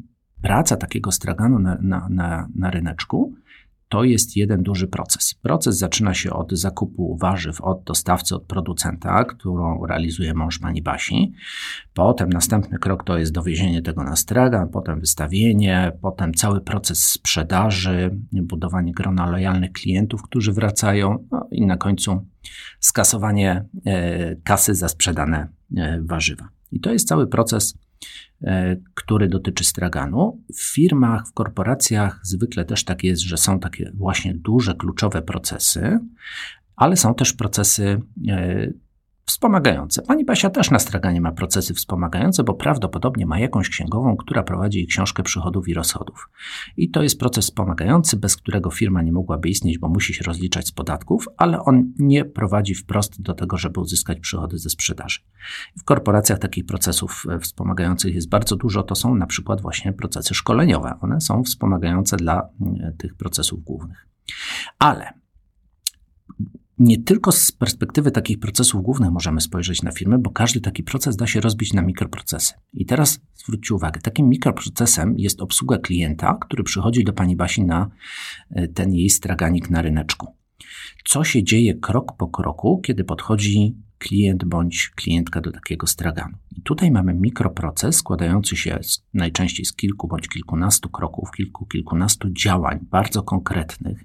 praca 0.43 0.77
takiego 0.77 1.13
straganu 1.13 1.59
na, 1.59 1.79
na, 1.83 2.09
na, 2.11 2.49
na 2.55 2.71
ryneczku 2.71 3.35
to 3.89 4.05
jest 4.05 4.37
jeden 4.37 4.63
duży 4.63 4.89
proces. 4.89 5.35
Proces 5.43 5.79
zaczyna 5.79 6.15
się 6.15 6.31
od 6.33 6.53
zakupu 6.53 7.17
warzyw 7.17 7.61
od 7.61 7.85
dostawcy, 7.85 8.35
od 8.35 8.45
producenta, 8.45 9.25
którą 9.25 9.87
realizuje 9.87 10.35
mąż 10.35 10.59
pani 10.59 10.83
Basi. 10.83 11.33
Potem 11.95 12.31
następny 12.31 12.79
krok 12.79 13.05
to 13.05 13.19
jest 13.19 13.33
dowiezienie 13.33 13.83
tego 13.83 14.05
na 14.05 14.17
stragan, 14.17 14.69
potem 14.69 15.01
wystawienie, 15.01 15.93
potem 16.03 16.35
cały 16.35 16.61
proces 16.61 17.05
sprzedaży, 17.05 18.19
budowanie 18.33 18.93
grona 18.93 19.31
lojalnych 19.31 19.73
klientów, 19.73 20.23
którzy 20.23 20.53
wracają 20.53 21.27
no 21.31 21.49
i 21.51 21.67
na 21.67 21.77
końcu 21.77 22.27
skasowanie 22.81 23.65
e, 23.87 24.37
kasy 24.37 24.75
za 24.75 24.89
sprzedane 24.89 25.49
e, 25.77 26.01
warzywa. 26.03 26.49
I 26.73 26.81
to 26.81 26.93
jest 26.93 27.09
cały 27.09 27.27
proces 27.27 27.79
który 28.95 29.29
dotyczy 29.29 29.65
straganu. 29.65 30.43
W 30.55 30.75
firmach, 30.75 31.29
w 31.29 31.33
korporacjach 31.33 32.21
zwykle 32.23 32.65
też 32.65 32.85
tak 32.85 33.05
jest, 33.05 33.23
że 33.23 33.37
są 33.37 33.61
takie 33.61 33.93
właśnie 33.95 34.35
duże, 34.35 34.75
kluczowe 34.75 35.23
procesy, 35.23 35.99
ale 36.77 36.97
są 36.97 37.15
też 37.15 37.33
procesy 37.33 38.01
e, 38.29 38.73
wspomagające. 39.27 40.03
Pani 40.03 40.25
Basia 40.25 40.51
też 40.51 40.71
na 40.71 40.79
straganie 40.79 41.21
ma 41.21 41.33
procesy 41.33 41.75
wspomagające, 41.75 42.45
bo 42.45 42.55
prawdopodobnie 42.55 43.27
ma 43.27 43.39
jakąś 43.39 43.69
księgową, 43.69 44.17
która 44.17 44.43
prowadzi 44.43 44.79
jej 44.79 44.87
książkę 44.87 45.23
przychodów 45.23 45.69
i 45.69 45.75
rozchodów. 45.75 46.31
I 46.77 46.91
to 46.91 47.03
jest 47.03 47.19
proces 47.19 47.45
wspomagający, 47.45 48.17
bez 48.17 48.37
którego 48.37 48.71
firma 48.71 49.03
nie 49.03 49.13
mogłaby 49.13 49.49
istnieć, 49.49 49.79
bo 49.79 49.89
musi 49.89 50.15
się 50.15 50.25
rozliczać 50.25 50.67
z 50.67 50.73
podatków, 50.73 51.29
ale 51.37 51.63
on 51.63 51.93
nie 51.99 52.25
prowadzi 52.25 52.75
wprost 52.75 53.23
do 53.23 53.35
tego, 53.35 53.57
żeby 53.57 53.81
uzyskać 53.81 54.21
przychody 54.21 54.59
ze 54.59 54.71
sprzedaży. 54.71 55.21
W 55.79 55.85
korporacjach 55.85 56.39
takich 56.39 56.67
procesów 56.67 57.25
e, 57.31 57.41
wspomagających 57.41 58.15
jest 58.15 58.29
bardzo 58.29 58.57
dużo. 58.57 58.83
To 58.83 58.95
są 58.95 59.15
na 59.15 59.27
przykład 59.27 59.61
właśnie 59.61 59.93
procesy 59.93 60.35
szkoleniowe. 60.35 60.95
One 61.01 61.21
są 61.21 61.45
wspomagające 61.45 62.17
dla 62.17 62.49
e, 62.61 62.93
tych 62.99 63.15
procesów 63.15 63.65
głównych. 63.65 64.07
Ale 64.79 65.13
nie 66.79 67.03
tylko 67.03 67.33
z 67.33 67.53
perspektywy 67.53 68.11
takich 68.11 68.39
procesów 68.39 68.83
głównych 68.83 69.11
możemy 69.11 69.41
spojrzeć 69.41 69.83
na 69.83 69.93
firmę, 69.93 70.19
bo 70.19 70.31
każdy 70.31 70.61
taki 70.61 70.83
proces 70.83 71.17
da 71.17 71.27
się 71.27 71.41
rozbić 71.41 71.73
na 71.73 71.83
mikroprocesy. 71.83 72.55
I 72.73 72.87
teraz 72.87 73.21
zwróćcie 73.35 73.75
uwagę, 73.75 74.01
takim 74.01 74.29
mikroprocesem 74.29 75.15
jest 75.19 75.41
obsługa 75.41 75.79
klienta, 75.79 76.39
który 76.41 76.63
przychodzi 76.63 77.05
do 77.05 77.13
pani 77.13 77.37
Basi 77.37 77.65
na 77.65 77.91
e, 78.51 78.69
ten 78.69 78.93
jej 78.93 79.11
straganik 79.11 79.71
na 79.71 79.83
ryneczku. 79.83 80.27
Co 81.05 81.25
się 81.25 81.45
dzieje 81.45 81.75
krok 81.75 82.17
po 82.17 82.29
kroku, 82.29 82.81
kiedy 82.85 83.05
podchodzi 83.05 83.77
klient 83.99 84.45
bądź 84.45 84.91
klientka 84.97 85.41
do 85.41 85.53
takiego 85.53 85.87
straganu. 85.87 86.37
I 86.57 86.63
tutaj 86.63 86.91
mamy 86.91 87.15
mikroproces 87.15 87.97
składający 87.97 88.57
się 88.57 88.79
z, 88.83 89.05
najczęściej 89.15 89.67
z 89.67 89.73
kilku 89.73 90.09
bądź 90.09 90.29
kilkunastu 90.29 90.89
kroków, 90.89 91.31
kilku, 91.31 91.67
kilkunastu 91.67 92.31
działań 92.31 92.79
bardzo 92.91 93.23
konkretnych, 93.23 94.05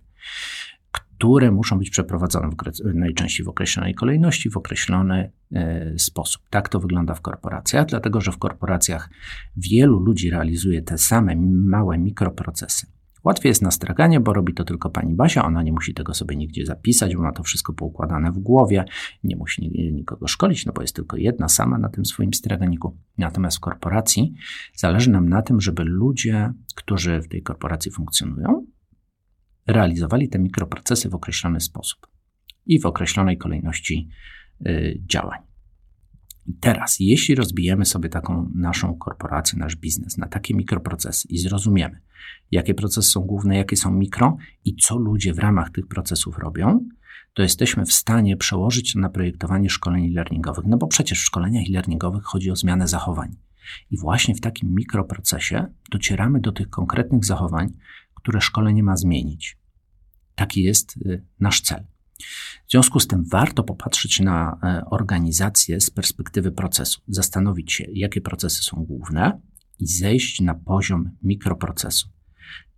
które 1.21 1.51
muszą 1.51 1.79
być 1.79 1.89
przeprowadzone 1.89 2.49
w, 2.49 2.55
najczęściej 2.93 3.45
w 3.45 3.49
określonej 3.49 3.95
kolejności, 3.95 4.49
w 4.49 4.57
określony 4.57 5.31
e, 5.51 5.99
sposób. 5.99 6.41
Tak 6.49 6.69
to 6.69 6.79
wygląda 6.79 7.13
w 7.13 7.21
korporacjach, 7.21 7.85
dlatego 7.85 8.21
że 8.21 8.31
w 8.31 8.37
korporacjach 8.37 9.09
wielu 9.57 9.99
ludzi 9.99 10.29
realizuje 10.29 10.81
te 10.81 10.97
same 10.97 11.35
małe 11.65 11.97
mikroprocesy. 11.97 12.87
Łatwiej 13.23 13.49
jest 13.49 13.61
na 13.61 13.71
straganie, 13.71 14.19
bo 14.19 14.33
robi 14.33 14.53
to 14.53 14.63
tylko 14.63 14.89
pani 14.89 15.15
Basia. 15.15 15.45
Ona 15.45 15.63
nie 15.63 15.71
musi 15.71 15.93
tego 15.93 16.13
sobie 16.13 16.35
nigdzie 16.35 16.65
zapisać, 16.65 17.15
bo 17.15 17.21
ma 17.21 17.31
to 17.31 17.43
wszystko 17.43 17.73
poukładane 17.73 18.31
w 18.31 18.39
głowie. 18.39 18.85
Nie 19.23 19.35
musi 19.35 19.91
nikogo 19.93 20.27
szkolić, 20.27 20.65
no 20.65 20.73
bo 20.73 20.81
jest 20.81 20.95
tylko 20.95 21.17
jedna 21.17 21.49
sama 21.49 21.77
na 21.77 21.89
tym 21.89 22.05
swoim 22.05 22.33
straganiku. 22.33 22.97
Natomiast 23.17 23.57
w 23.57 23.59
korporacji 23.59 24.33
zależy 24.75 25.11
nam 25.11 25.29
na 25.29 25.41
tym, 25.41 25.61
żeby 25.61 25.83
ludzie, 25.83 26.53
którzy 26.75 27.21
w 27.21 27.27
tej 27.27 27.43
korporacji 27.43 27.91
funkcjonują, 27.91 28.65
realizowali 29.67 30.29
te 30.29 30.39
mikroprocesy 30.39 31.09
w 31.09 31.15
określony 31.15 31.59
sposób 31.59 32.07
i 32.65 32.79
w 32.79 32.85
określonej 32.85 33.37
kolejności 33.37 34.09
y, 34.65 35.01
działań. 35.05 35.39
Teraz, 36.59 36.97
jeśli 36.99 37.35
rozbijemy 37.35 37.85
sobie 37.85 38.09
taką 38.09 38.49
naszą 38.55 38.97
korporację, 38.97 39.59
nasz 39.59 39.75
biznes 39.75 40.17
na 40.17 40.27
takie 40.27 40.53
mikroprocesy 40.53 41.27
i 41.27 41.37
zrozumiemy, 41.37 42.01
jakie 42.51 42.73
procesy 42.73 43.11
są 43.11 43.21
główne, 43.21 43.57
jakie 43.57 43.77
są 43.77 43.91
mikro 43.91 44.37
i 44.65 44.75
co 44.75 44.97
ludzie 44.97 45.33
w 45.33 45.39
ramach 45.39 45.69
tych 45.69 45.87
procesów 45.87 46.37
robią, 46.37 46.85
to 47.33 47.41
jesteśmy 47.41 47.85
w 47.85 47.93
stanie 47.93 48.37
przełożyć 48.37 48.93
to 48.93 48.99
na 48.99 49.09
projektowanie 49.09 49.69
szkoleń 49.69 50.13
learningowych. 50.13 50.65
No 50.67 50.77
bo 50.77 50.87
przecież 50.87 51.19
w 51.19 51.25
szkoleniach 51.25 51.67
learningowych 51.69 52.23
chodzi 52.23 52.51
o 52.51 52.55
zmianę 52.55 52.87
zachowań. 52.87 53.35
I 53.91 53.97
właśnie 53.97 54.35
w 54.35 54.41
takim 54.41 54.75
mikroprocesie 54.75 55.65
docieramy 55.91 56.39
do 56.39 56.51
tych 56.51 56.69
konkretnych 56.69 57.25
zachowań, 57.25 57.69
które 58.21 58.41
szkolenie 58.41 58.83
ma 58.83 58.97
zmienić. 58.97 59.57
Taki 60.35 60.63
jest 60.63 60.97
y, 60.97 61.25
nasz 61.39 61.61
cel. 61.61 61.83
W 62.67 62.71
związku 62.71 62.99
z 62.99 63.07
tym 63.07 63.25
warto 63.31 63.63
popatrzeć 63.63 64.19
na 64.19 64.59
e, 64.63 64.85
organizację 64.85 65.81
z 65.81 65.89
perspektywy 65.89 66.51
procesu, 66.51 67.01
zastanowić 67.07 67.73
się, 67.73 67.85
jakie 67.93 68.21
procesy 68.21 68.63
są 68.63 68.85
główne 68.85 69.41
i 69.79 69.87
zejść 69.87 70.41
na 70.41 70.53
poziom 70.53 71.09
mikroprocesu. 71.23 72.09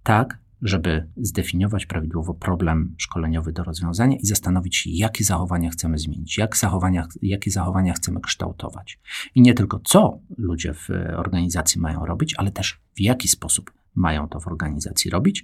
Tak, 0.04 0.44
żeby 0.62 1.10
zdefiniować 1.18 1.86
prawidłowo 1.86 2.34
problem 2.34 2.96
szkoleniowy 2.98 3.54
do 3.54 3.64
rozwiązania 3.64 4.18
i 4.18 4.26
zastanowić 4.26 4.76
się, 4.76 4.90
jakie 4.90 5.24
zachowania 5.24 5.70
chcemy 5.70 5.98
zmienić, 5.98 6.38
jak 6.38 6.58
zachowania, 6.58 7.08
jakie 7.22 7.52
zachowania 7.52 7.94
chcemy 7.94 8.22
kształtować. 8.22 9.00
I 9.36 9.42
nie 9.42 9.54
tylko 9.54 9.80
co 9.80 10.20
ludzie 10.38 10.74
w 10.74 10.90
e, 10.90 11.18
organizacji 11.18 11.82
mają 11.82 12.06
robić, 12.06 12.34
ale 12.38 12.52
też 12.52 12.82
w 12.96 13.02
jaki 13.02 13.28
sposób 13.28 13.72
mają 13.96 14.28
to 14.30 14.40
w 14.40 14.48
organizacji 14.48 15.12
robić, 15.12 15.44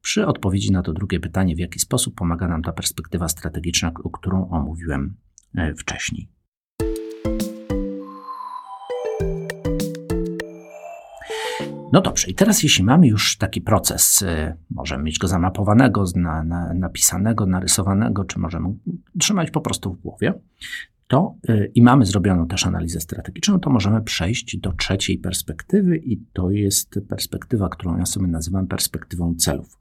przy 0.00 0.26
odpowiedzi 0.26 0.72
na 0.72 0.82
to 0.82 0.92
drugie 0.92 1.20
pytanie, 1.20 1.56
w 1.56 1.58
jaki 1.58 1.78
sposób 1.78 2.14
pomaga 2.14 2.48
nam 2.48 2.62
ta 2.62 2.72
perspektywa 2.72 3.28
strategiczna, 3.28 3.92
o 4.04 4.10
którą 4.10 4.50
omówiłem 4.50 5.16
e, 5.54 5.74
wcześniej. 5.74 6.28
No 11.92 12.00
dobrze, 12.00 12.30
i 12.30 12.34
teraz 12.34 12.62
jeśli 12.62 12.84
mamy 12.84 13.06
już 13.06 13.36
taki 13.36 13.60
proces, 13.60 14.22
e, 14.22 14.56
możemy 14.70 15.02
mieć 15.02 15.18
go 15.18 15.28
zamapowanego, 15.28 16.04
na, 16.16 16.42
na, 16.42 16.74
napisanego, 16.74 17.46
narysowanego, 17.46 18.24
czy 18.24 18.38
możemy 18.38 18.68
trzymać 19.18 19.50
po 19.50 19.60
prostu 19.60 19.94
w 19.94 20.00
głowie, 20.00 20.34
to 21.08 21.36
yy, 21.48 21.72
i 21.74 21.82
mamy 21.82 22.06
zrobioną 22.06 22.48
też 22.48 22.66
analizę 22.66 23.00
strategiczną, 23.00 23.60
to 23.60 23.70
możemy 23.70 24.02
przejść 24.02 24.56
do 24.56 24.72
trzeciej 24.72 25.18
perspektywy 25.18 25.96
i 25.96 26.26
to 26.32 26.50
jest 26.50 27.00
perspektywa, 27.08 27.68
którą 27.68 27.98
ja 27.98 28.06
sobie 28.06 28.26
nazywam 28.26 28.66
perspektywą 28.66 29.34
celów. 29.34 29.78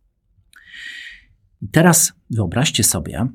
I 1.62 1.68
teraz 1.68 2.14
wyobraźcie 2.30 2.84
sobie 2.84 3.28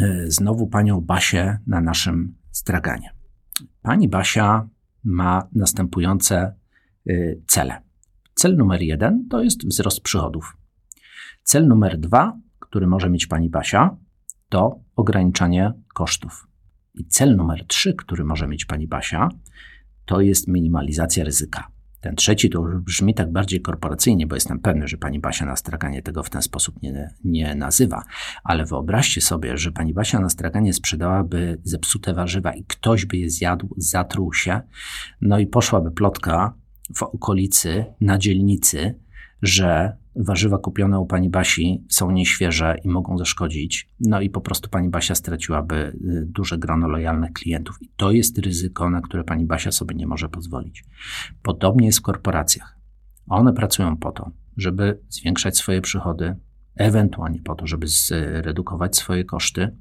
y, 0.00 0.30
znowu 0.30 0.66
panią 0.66 1.00
Basię 1.00 1.58
na 1.66 1.80
naszym 1.80 2.34
straganie. 2.50 3.10
Pani 3.82 4.08
Basia 4.08 4.68
ma 5.04 5.48
następujące 5.52 6.54
y, 7.10 7.42
cele. 7.46 7.82
Cel 8.34 8.56
numer 8.56 8.82
jeden 8.82 9.28
to 9.28 9.42
jest 9.42 9.66
wzrost 9.66 10.00
przychodów. 10.00 10.56
Cel 11.42 11.68
numer 11.68 11.98
dwa, 11.98 12.38
który 12.58 12.86
może 12.86 13.10
mieć 13.10 13.26
pani 13.26 13.50
Basia, 13.50 13.96
to 14.48 14.80
ograniczanie 14.96 15.72
kosztów. 15.94 16.51
I 16.94 17.04
cel 17.04 17.36
numer 17.36 17.66
trzy, 17.66 17.94
który 17.94 18.24
może 18.24 18.48
mieć 18.48 18.64
pani 18.64 18.88
Basia, 18.88 19.28
to 20.04 20.20
jest 20.20 20.48
minimalizacja 20.48 21.24
ryzyka. 21.24 21.68
Ten 22.00 22.16
trzeci 22.16 22.50
to 22.50 22.62
brzmi 22.62 23.14
tak 23.14 23.32
bardziej 23.32 23.60
korporacyjnie, 23.60 24.26
bo 24.26 24.34
jestem 24.34 24.60
pewny, 24.60 24.88
że 24.88 24.96
pani 24.96 25.20
Basia 25.20 25.46
na 25.46 25.56
straganie 25.56 26.02
tego 26.02 26.22
w 26.22 26.30
ten 26.30 26.42
sposób 26.42 26.82
nie, 26.82 27.10
nie 27.24 27.54
nazywa. 27.54 28.02
Ale 28.44 28.64
wyobraźcie 28.64 29.20
sobie, 29.20 29.58
że 29.58 29.72
pani 29.72 29.94
Basia 29.94 30.20
na 30.20 30.28
straganie 30.28 30.72
sprzedałaby 30.72 31.60
zepsute 31.64 32.14
warzywa 32.14 32.54
i 32.54 32.64
ktoś 32.64 33.06
by 33.06 33.16
je 33.16 33.30
zjadł, 33.30 33.74
zatruł 33.76 34.32
się, 34.32 34.60
no 35.20 35.38
i 35.38 35.46
poszłaby 35.46 35.90
plotka 35.90 36.54
w 36.96 37.02
okolicy, 37.02 37.84
na 38.00 38.18
dzielnicy, 38.18 38.98
że 39.42 39.96
warzywa 40.16 40.58
kupione 40.58 40.98
u 40.98 41.06
pani 41.06 41.30
Basi 41.30 41.84
są 41.88 42.10
nieświeże 42.10 42.76
i 42.84 42.88
mogą 42.88 43.18
zaszkodzić. 43.18 43.88
No 44.00 44.20
i 44.20 44.30
po 44.30 44.40
prostu 44.40 44.70
pani 44.70 44.88
Basia 44.88 45.14
straciłaby 45.14 45.76
y, 45.76 46.26
duże 46.26 46.58
grono 46.58 46.88
lojalnych 46.88 47.32
klientów. 47.32 47.82
I 47.82 47.88
to 47.96 48.10
jest 48.10 48.38
ryzyko, 48.38 48.90
na 48.90 49.00
które 49.00 49.24
pani 49.24 49.46
Basia 49.46 49.72
sobie 49.72 49.94
nie 49.94 50.06
może 50.06 50.28
pozwolić. 50.28 50.84
Podobnie 51.42 51.86
jest 51.86 51.98
w 51.98 52.02
korporacjach. 52.02 52.78
One 53.28 53.52
pracują 53.52 53.96
po 53.96 54.12
to, 54.12 54.30
żeby 54.56 55.00
zwiększać 55.08 55.56
swoje 55.56 55.80
przychody, 55.80 56.36
ewentualnie 56.76 57.42
po 57.42 57.54
to, 57.54 57.66
żeby 57.66 57.86
zredukować 57.86 58.96
swoje 58.96 59.24
koszty, 59.24 59.76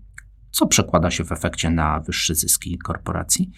co 0.51 0.67
przekłada 0.67 1.11
się 1.11 1.23
w 1.23 1.31
efekcie 1.31 1.69
na 1.69 1.99
wyższe 1.99 2.35
zyski 2.35 2.77
korporacji 2.77 3.51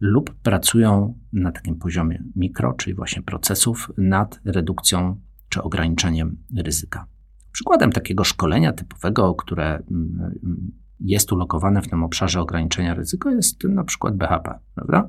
lub 0.00 0.34
pracują 0.34 1.18
na 1.32 1.52
takim 1.52 1.78
poziomie 1.78 2.22
mikro, 2.36 2.72
czyli 2.72 2.96
właśnie 2.96 3.22
procesów, 3.22 3.92
nad 3.98 4.40
redukcją 4.44 5.20
czy 5.56 5.62
ograniczeniem 5.62 6.36
ryzyka. 6.56 7.06
Przykładem 7.52 7.92
takiego 7.92 8.24
szkolenia 8.24 8.72
typowego, 8.72 9.34
które 9.34 9.82
mm, 9.90 10.32
mm, 10.44 10.72
jest 11.00 11.32
ulokowane 11.32 11.82
w 11.82 11.88
tym 11.88 12.04
obszarze 12.04 12.40
ograniczenia 12.40 12.94
ryzyka, 12.94 13.30
jest 13.30 13.64
na 13.64 13.84
przykład 13.84 14.16
BHP, 14.16 14.58
prawda? 14.74 15.08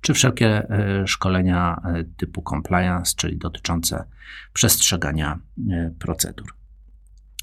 Czy 0.00 0.14
wszelkie 0.14 0.70
e, 0.70 1.06
szkolenia 1.06 1.82
e, 1.84 2.04
typu 2.04 2.42
compliance, 2.50 3.12
czyli 3.16 3.38
dotyczące 3.38 4.04
przestrzegania 4.52 5.38
e, 5.70 5.94
procedur. 5.98 6.46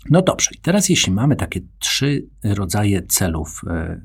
No 0.10 0.22
dobrze, 0.22 0.50
i 0.54 0.62
teraz 0.62 0.90
jeśli 0.90 1.14
mamy 1.14 1.36
takie 1.36 1.62
trzy 1.80 2.28
rodzaje 2.44 3.02
celów 3.02 3.62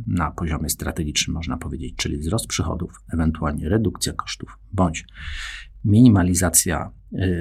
na 0.06 0.30
poziomie 0.30 0.68
strategicznym, 0.68 1.34
można 1.34 1.56
powiedzieć, 1.56 1.96
czyli 1.96 2.18
wzrost 2.18 2.46
przychodów, 2.46 2.92
ewentualnie 3.12 3.68
redukcja 3.68 4.12
kosztów, 4.12 4.58
bądź 4.72 5.04
minimalizacja 5.84 6.90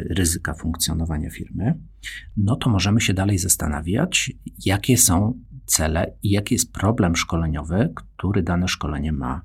ryzyka 0.10 0.54
funkcjonowania 0.54 1.30
firmy, 1.30 1.80
no 2.38 2.56
to 2.56 2.70
możemy 2.70 3.02
się 3.02 3.14
dalej 3.14 3.38
zastanawiać, 3.38 4.32
jakie 4.66 4.98
są 4.98 5.40
cele 5.66 6.18
i 6.24 6.30
jaki 6.30 6.56
jest 6.56 6.72
problem 6.72 7.16
szkoleniowy, 7.16 7.94
który 7.96 8.44
dane 8.44 8.68
szkolenie 8.68 9.12
ma 9.12 9.42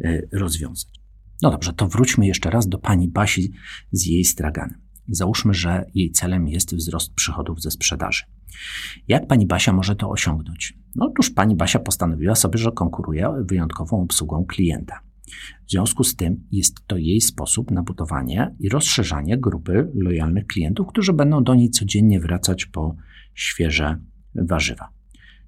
y, 0.00 0.28
rozwiązać. 0.32 1.00
No 1.42 1.50
dobrze, 1.50 1.72
to 1.72 1.88
wróćmy 1.88 2.26
jeszcze 2.26 2.50
raz 2.50 2.68
do 2.68 2.78
pani 2.78 3.08
Basi 3.08 3.52
z 3.92 4.06
jej 4.06 4.24
straganem. 4.24 4.80
Załóżmy, 5.08 5.54
że 5.54 5.84
jej 5.94 6.10
celem 6.10 6.48
jest 6.48 6.74
wzrost 6.74 7.14
przychodów 7.14 7.62
ze 7.62 7.70
sprzedaży. 7.70 8.24
Jak 9.08 9.26
pani 9.26 9.46
Basia 9.46 9.72
może 9.72 9.96
to 9.96 10.10
osiągnąć? 10.10 10.78
No 10.96 11.06
otóż 11.06 11.30
pani 11.30 11.56
Basia 11.56 11.78
postanowiła 11.78 12.34
sobie, 12.34 12.58
że 12.58 12.72
konkuruje 12.72 13.32
wyjątkową 13.44 14.02
obsługą 14.02 14.44
klienta. 14.44 15.00
W 15.66 15.70
związku 15.70 16.04
z 16.04 16.16
tym 16.16 16.46
jest 16.52 16.86
to 16.86 16.96
jej 16.96 17.20
sposób 17.20 17.70
na 17.70 17.82
budowanie 17.82 18.54
i 18.60 18.68
rozszerzanie 18.68 19.38
grupy 19.38 19.90
lojalnych 19.94 20.46
klientów, 20.46 20.86
którzy 20.86 21.12
będą 21.12 21.44
do 21.44 21.54
niej 21.54 21.70
codziennie 21.70 22.20
wracać 22.20 22.66
po 22.66 22.96
świeże 23.34 23.98
warzywa. 24.34 24.88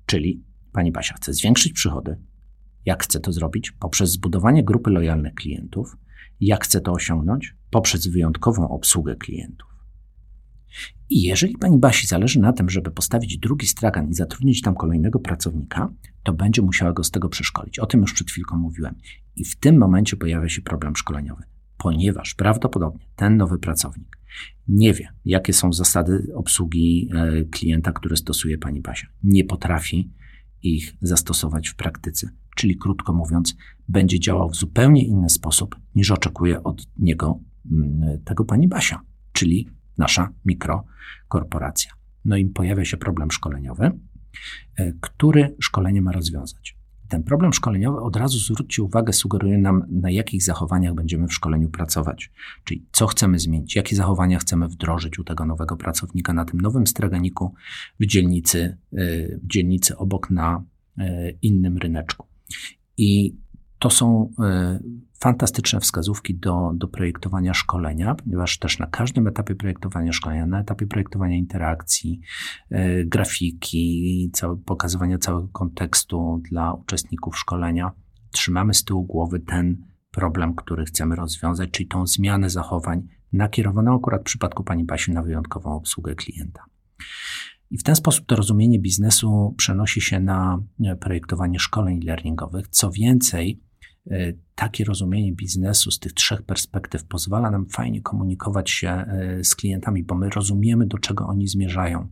Czyli 0.07 0.43
pani 0.73 0.93
Basia 0.93 1.15
chce 1.15 1.35
zwiększyć 1.35 1.73
przychody. 1.73 2.17
Jak 2.85 3.03
chce 3.03 3.21
to 3.21 3.33
zrobić? 3.33 3.71
Poprzez 3.71 4.11
zbudowanie 4.11 4.65
grupy 4.65 4.91
lojalnych 4.91 5.35
klientów. 5.35 5.97
Jak 6.41 6.65
chce 6.65 6.81
to 6.81 6.93
osiągnąć? 6.93 7.57
Poprzez 7.71 8.07
wyjątkową 8.07 8.69
obsługę 8.69 9.17
klientów. 9.17 9.69
I 11.11 11.23
jeżeli 11.23 11.57
pani 11.59 11.79
Basi 11.79 12.07
zależy 12.07 12.41
na 12.41 12.53
tym, 12.53 12.71
żeby 12.71 12.91
postawić 12.91 13.39
drugi 13.39 13.67
stragan 13.67 14.09
i 14.09 14.15
zatrudnić 14.15 14.63
tam 14.63 14.75
kolejnego 14.75 15.19
pracownika, 15.19 15.93
to 16.23 16.33
będzie 16.33 16.63
musiała 16.63 16.93
go 16.93 17.05
z 17.05 17.11
tego 17.11 17.29
przeszkolić. 17.29 17.79
O 17.79 17.87
tym 17.87 18.01
już 18.01 18.13
przed 18.13 18.31
chwilką 18.31 18.57
mówiłem. 18.57 18.95
I 19.37 19.45
w 19.45 19.57
tym 19.57 19.79
momencie 19.79 20.17
pojawia 20.17 20.49
się 20.49 20.63
problem 20.63 20.97
szkoleniowy, 20.97 21.43
ponieważ 21.79 22.35
prawdopodobnie 22.35 23.07
ten 23.17 23.37
nowy 23.37 23.59
pracownik 23.59 24.23
nie 24.69 24.95
wie, 24.95 25.09
jakie 25.25 25.53
są 25.53 25.73
zasady 25.73 26.33
obsługi 26.35 27.09
e, 27.15 27.45
klienta, 27.45 27.93
które 27.93 28.17
stosuje 28.17 28.59
pani 28.59 28.81
Basia. 28.81 29.07
Nie 29.23 29.45
potrafi 29.45 30.11
ich 30.63 30.97
zastosować 31.01 31.69
w 31.69 31.77
praktyce. 31.77 32.29
Czyli 32.57 32.77
krótko 32.77 33.13
mówiąc, 33.13 33.57
będzie 33.89 34.21
działał 34.21 34.51
w 34.51 34.57
zupełnie 34.57 35.07
inny 35.07 35.31
sposób, 35.31 35.77
niż 35.95 36.11
oczekuje 36.11 36.63
od 36.63 36.87
niego 36.99 37.41
mm, 37.73 38.23
tego 38.25 38.45
pani 38.45 38.69
Basia, 38.69 39.01
czyli 39.33 39.69
nasza 39.99 40.33
mikrokorporacja. 40.45 41.93
No 42.25 42.37
i 42.37 42.47
pojawia 42.47 42.85
się 42.85 42.97
problem 42.97 43.31
szkoleniowy, 43.31 43.91
który 45.01 45.57
szkolenie 45.61 46.03
ma 46.03 46.13
rozwiązać. 46.13 46.77
Ten 47.13 47.23
problem 47.23 47.53
szkoleniowy 47.53 48.01
od 48.01 48.17
razu 48.17 48.39
zwróćcie 48.39 48.83
uwagę, 48.83 49.13
sugeruje 49.13 49.59
nam, 49.59 49.85
na 49.91 50.11
jakich 50.11 50.43
zachowaniach 50.43 50.95
będziemy 50.95 51.29
w 51.29 51.35
szkoleniu 51.35 51.69
pracować. 51.69 52.31
Czyli 52.65 52.87
co 52.93 53.07
chcemy 53.07 53.39
zmienić, 53.39 53.77
jakie 53.77 53.97
zachowania 53.97 54.39
chcemy 54.39 54.69
wdrożyć 54.69 55.19
u 55.19 55.25
tego 55.25 55.47
nowego 55.47 55.77
pracownika 55.77 56.33
na 56.33 56.45
tym 56.45 56.61
nowym 56.61 56.87
straganiku 56.87 57.55
w 58.01 58.07
dzielnicy, 58.07 58.79
e, 58.93 58.99
w 59.39 59.47
dzielnicy 59.47 59.97
obok 59.97 60.31
na 60.31 60.65
e, 60.99 61.31
innym 61.31 61.79
ryneczku. 61.79 62.27
I 62.97 63.37
to 63.79 63.91
są 63.91 64.33
fantastyczne 65.23 65.81
wskazówki 65.81 66.35
do, 66.35 66.71
do 66.75 66.89
projektowania 66.89 67.55
szkolenia, 67.55 68.15
ponieważ 68.15 68.59
też 68.59 68.79
na 68.79 68.87
każdym 68.87 69.27
etapie 69.27 69.55
projektowania 69.55 70.13
szkolenia, 70.13 70.47
na 70.47 70.61
etapie 70.61 70.87
projektowania 70.87 71.37
interakcji, 71.37 72.21
yy, 72.71 73.05
grafiki, 73.05 74.31
całe, 74.33 74.57
pokazywania 74.57 75.19
całego 75.19 75.49
kontekstu 75.49 76.41
dla 76.51 76.73
uczestników 76.73 77.39
szkolenia, 77.39 77.93
trzymamy 78.31 78.75
z 78.75 78.85
tyłu 78.85 79.05
głowy 79.05 79.41
ten 79.41 79.77
problem, 80.11 80.55
który 80.55 80.85
chcemy 80.85 81.17
rozwiązać, 81.17 81.71
czyli 81.71 81.89
tą 81.89 82.07
zmianę 82.07 82.51
zachowań 82.51 83.09
nakierowaną 83.33 83.97
akurat 83.97 84.21
w 84.21 84.25
przypadku 84.25 84.65
pani 84.65 84.85
Basi 84.85 85.13
na 85.13 85.23
wyjątkową 85.23 85.77
obsługę 85.77 86.15
klienta. 86.15 86.65
I 87.71 87.79
w 87.79 87.83
ten 87.83 87.97
sposób 87.97 88.27
to 88.27 88.37
rozumienie 88.37 88.79
biznesu 88.79 89.55
przenosi 89.57 90.01
się 90.01 90.21
na 90.21 90.59
e, 90.85 90.97
projektowanie 90.97 91.59
szkoleń 91.59 92.01
learningowych. 92.05 92.69
Co 92.69 92.91
więcej, 92.91 93.61
E, 94.11 94.33
takie 94.63 94.85
rozumienie 94.85 95.33
biznesu 95.33 95.91
z 95.91 95.99
tych 95.99 96.13
trzech 96.13 96.43
perspektyw 96.43 97.05
pozwala 97.05 97.51
nam 97.51 97.67
fajnie 97.67 98.03
komunikować 98.03 98.71
się 98.71 98.89
e, 98.89 99.45
z 99.45 99.55
klientami, 99.55 100.03
bo 100.03 100.15
my 100.15 100.31
rozumiemy, 100.31 100.87
do 100.87 100.99
czego 100.99 101.27
oni 101.27 101.49
zmierzają, 101.49 102.09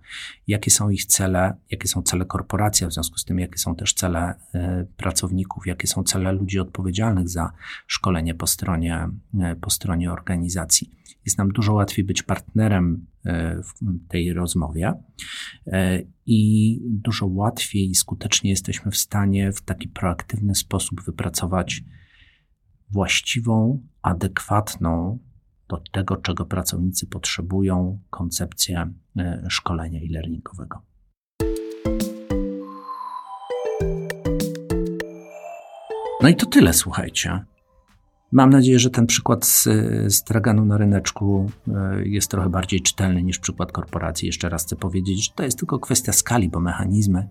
jakie 0.46 0.70
są 0.70 0.90
ich 0.90 1.04
cele, 1.04 1.56
jakie 1.70 1.88
są 1.88 2.02
cele 2.02 2.24
korporacji, 2.24 2.86
w 2.86 2.92
związku 2.92 3.18
z 3.18 3.24
tym, 3.24 3.38
jakie 3.38 3.58
są 3.58 3.74
też 3.74 3.94
cele 3.94 4.34
e, 4.54 4.86
pracowników, 4.96 5.66
jakie 5.66 5.86
są 5.86 6.02
cele 6.02 6.32
ludzi 6.32 6.58
odpowiedzialnych 6.58 7.28
za 7.28 7.52
szkolenie 7.86 8.34
po 8.34 8.46
stronie, 8.46 9.08
po 9.60 9.70
stronie 9.70 10.12
organizacji. 10.12 10.90
Jest 11.24 11.38
nam 11.38 11.48
dużo 11.52 11.72
łatwiej 11.72 12.04
być 12.04 12.22
partnerem 12.22 13.06
e, 13.24 13.62
w 13.62 14.08
tej 14.08 14.32
rozmowie 14.32 14.92
e, 15.66 16.02
i 16.26 16.78
dużo 16.84 17.26
łatwiej 17.26 17.90
i 17.90 17.94
skutecznie 17.94 18.50
jesteśmy 18.50 18.90
w 18.90 18.96
stanie 18.96 19.52
w 19.52 19.62
taki 19.62 19.88
proaktywny 19.88 20.54
sposób 20.54 21.04
wypracować 21.04 21.82
właściwą, 22.90 23.80
adekwatną 24.02 25.18
do 25.68 25.82
tego, 25.92 26.16
czego 26.16 26.44
pracownicy 26.46 27.06
potrzebują, 27.06 28.00
koncepcję 28.10 28.92
e, 29.18 29.44
szkolenia 29.48 30.00
e-learningowego. 30.00 30.82
No 36.22 36.28
i 36.28 36.36
to 36.36 36.46
tyle, 36.46 36.72
słuchajcie. 36.72 37.44
Mam 38.32 38.50
nadzieję, 38.50 38.78
że 38.78 38.90
ten 38.90 39.06
przykład 39.06 39.46
z, 39.46 39.68
z 40.08 40.22
traganu 40.24 40.64
na 40.64 40.78
ryneczku 40.78 41.50
e, 41.68 42.08
jest 42.08 42.30
trochę 42.30 42.48
bardziej 42.48 42.80
czytelny 42.80 43.22
niż 43.22 43.38
przykład 43.38 43.72
korporacji. 43.72 44.26
Jeszcze 44.26 44.48
raz 44.48 44.64
chcę 44.64 44.76
powiedzieć, 44.76 45.24
że 45.24 45.32
to 45.34 45.42
jest 45.42 45.58
tylko 45.58 45.78
kwestia 45.78 46.12
skali, 46.12 46.48
bo 46.48 46.60
mechanizmy 46.60 47.28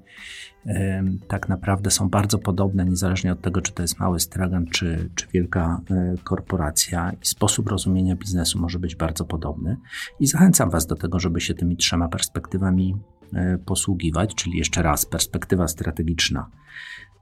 e, 0.65 1.03
tak 1.27 1.49
naprawdę 1.49 1.91
są 1.91 2.09
bardzo 2.09 2.37
podobne, 2.37 2.85
niezależnie 2.85 3.31
od 3.31 3.41
tego, 3.41 3.61
czy 3.61 3.71
to 3.71 3.81
jest 3.81 3.99
mały 3.99 4.19
stragan, 4.19 4.65
czy, 4.65 5.09
czy 5.15 5.27
wielka 5.33 5.81
e, 5.91 6.15
korporacja. 6.23 7.11
I 7.11 7.25
sposób 7.25 7.69
rozumienia 7.69 8.15
biznesu 8.15 8.59
może 8.59 8.79
być 8.79 8.95
bardzo 8.95 9.25
podobny. 9.25 9.77
I 10.19 10.27
zachęcam 10.27 10.69
Was 10.69 10.87
do 10.87 10.95
tego, 10.95 11.19
żeby 11.19 11.41
się 11.41 11.53
tymi 11.53 11.77
trzema 11.77 12.07
perspektywami 12.07 12.95
posługiwać, 13.65 14.35
czyli 14.35 14.57
jeszcze 14.57 14.81
raz 14.81 15.05
perspektywa 15.05 15.67
strategiczna, 15.67 16.49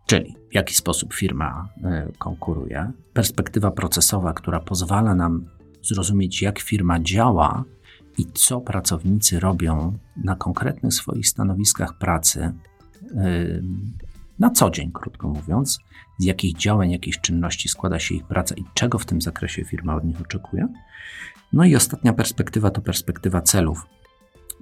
czyli 0.08 0.36
w 0.52 0.56
jaki 0.56 0.74
sposób 0.74 1.14
firma 1.14 1.70
e, 1.84 2.12
konkuruje, 2.18 2.92
perspektywa 3.14 3.72
procesowa, 3.72 4.34
która 4.34 4.60
pozwala 4.60 5.16
nam 5.16 5.46
zrozumieć, 5.82 6.42
jak 6.42 6.60
firma 6.60 7.00
działa 7.00 7.64
i 8.18 8.26
co 8.34 8.62
pracownicy 8.62 9.40
robią 9.40 9.98
na 10.24 10.36
konkretnych 10.36 10.94
swoich 10.94 11.28
stanowiskach 11.28 11.98
pracy 11.98 12.42
e, 12.42 12.54
na 14.40 14.50
co 14.50 14.70
dzień, 14.70 14.92
krótko 14.92 15.28
mówiąc, 15.28 15.80
z 16.20 16.26
jakich 16.26 16.58
działań, 16.58 16.92
jakich 16.92 17.22
czynności 17.22 17.70
składa 17.70 18.00
się 18.00 18.16
ich 18.16 18.24
praca 18.24 18.56
i 18.56 18.64
czego 18.74 19.00
w 19.00 19.06
tym 19.06 19.22
zakresie 19.22 19.66
firma 19.66 19.96
od 19.96 20.04
nich 20.04 20.22
oczekuje. 20.22 20.68
No 21.54 21.66
i 21.66 21.76
ostatnia 21.76 22.14
perspektywa 22.14 22.72
to 22.72 22.82
perspektywa 22.82 23.42
celów, 23.42 23.86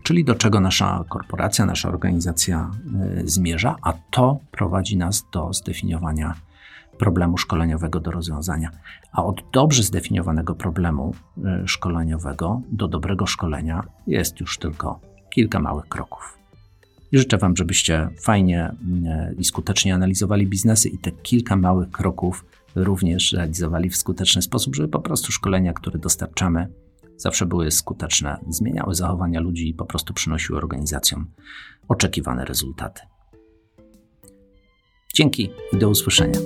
czyli 0.03 0.23
do 0.23 0.35
czego 0.35 0.59
nasza 0.59 1.03
korporacja, 1.09 1.65
nasza 1.65 1.89
organizacja 1.89 2.71
y, 3.19 3.27
zmierza, 3.27 3.75
a 3.81 3.93
to 4.11 4.39
prowadzi 4.51 4.97
nas 4.97 5.25
do 5.33 5.53
zdefiniowania 5.53 6.35
problemu 6.97 7.37
szkoleniowego 7.37 7.99
do 7.99 8.11
rozwiązania. 8.11 8.69
A 9.11 9.23
od 9.25 9.43
dobrze 9.53 9.83
zdefiniowanego 9.83 10.55
problemu 10.55 11.15
y, 11.37 11.67
szkoleniowego 11.67 12.61
do 12.71 12.87
dobrego 12.87 13.25
szkolenia 13.25 13.83
jest 14.07 14.39
już 14.39 14.57
tylko 14.57 14.99
kilka 15.29 15.59
małych 15.59 15.87
kroków. 15.87 16.37
I 17.11 17.17
życzę 17.17 17.37
Wam, 17.37 17.55
żebyście 17.55 18.09
fajnie 18.21 18.71
y, 19.31 19.35
i 19.35 19.43
skutecznie 19.43 19.95
analizowali 19.95 20.47
biznesy 20.47 20.89
i 20.89 20.97
te 20.97 21.11
kilka 21.11 21.55
małych 21.55 21.91
kroków 21.91 22.45
również 22.75 23.33
realizowali 23.33 23.89
w 23.89 23.95
skuteczny 23.95 24.41
sposób, 24.41 24.75
żeby 24.75 24.89
po 24.89 24.99
prostu 24.99 25.31
szkolenia, 25.31 25.73
które 25.73 25.99
dostarczamy, 25.99 26.67
zawsze 27.17 27.45
były 27.45 27.71
skuteczne, 27.71 28.39
zmieniały 28.49 28.95
zachowania 28.95 29.39
ludzi 29.39 29.69
i 29.69 29.73
po 29.73 29.85
prostu 29.85 30.13
przynosiły 30.13 30.57
organizacjom 30.57 31.31
oczekiwane 31.87 32.45
rezultaty. 32.45 33.01
Dzięki 35.13 35.49
i 35.73 35.77
do 35.77 35.89
usłyszenia. 35.89 36.39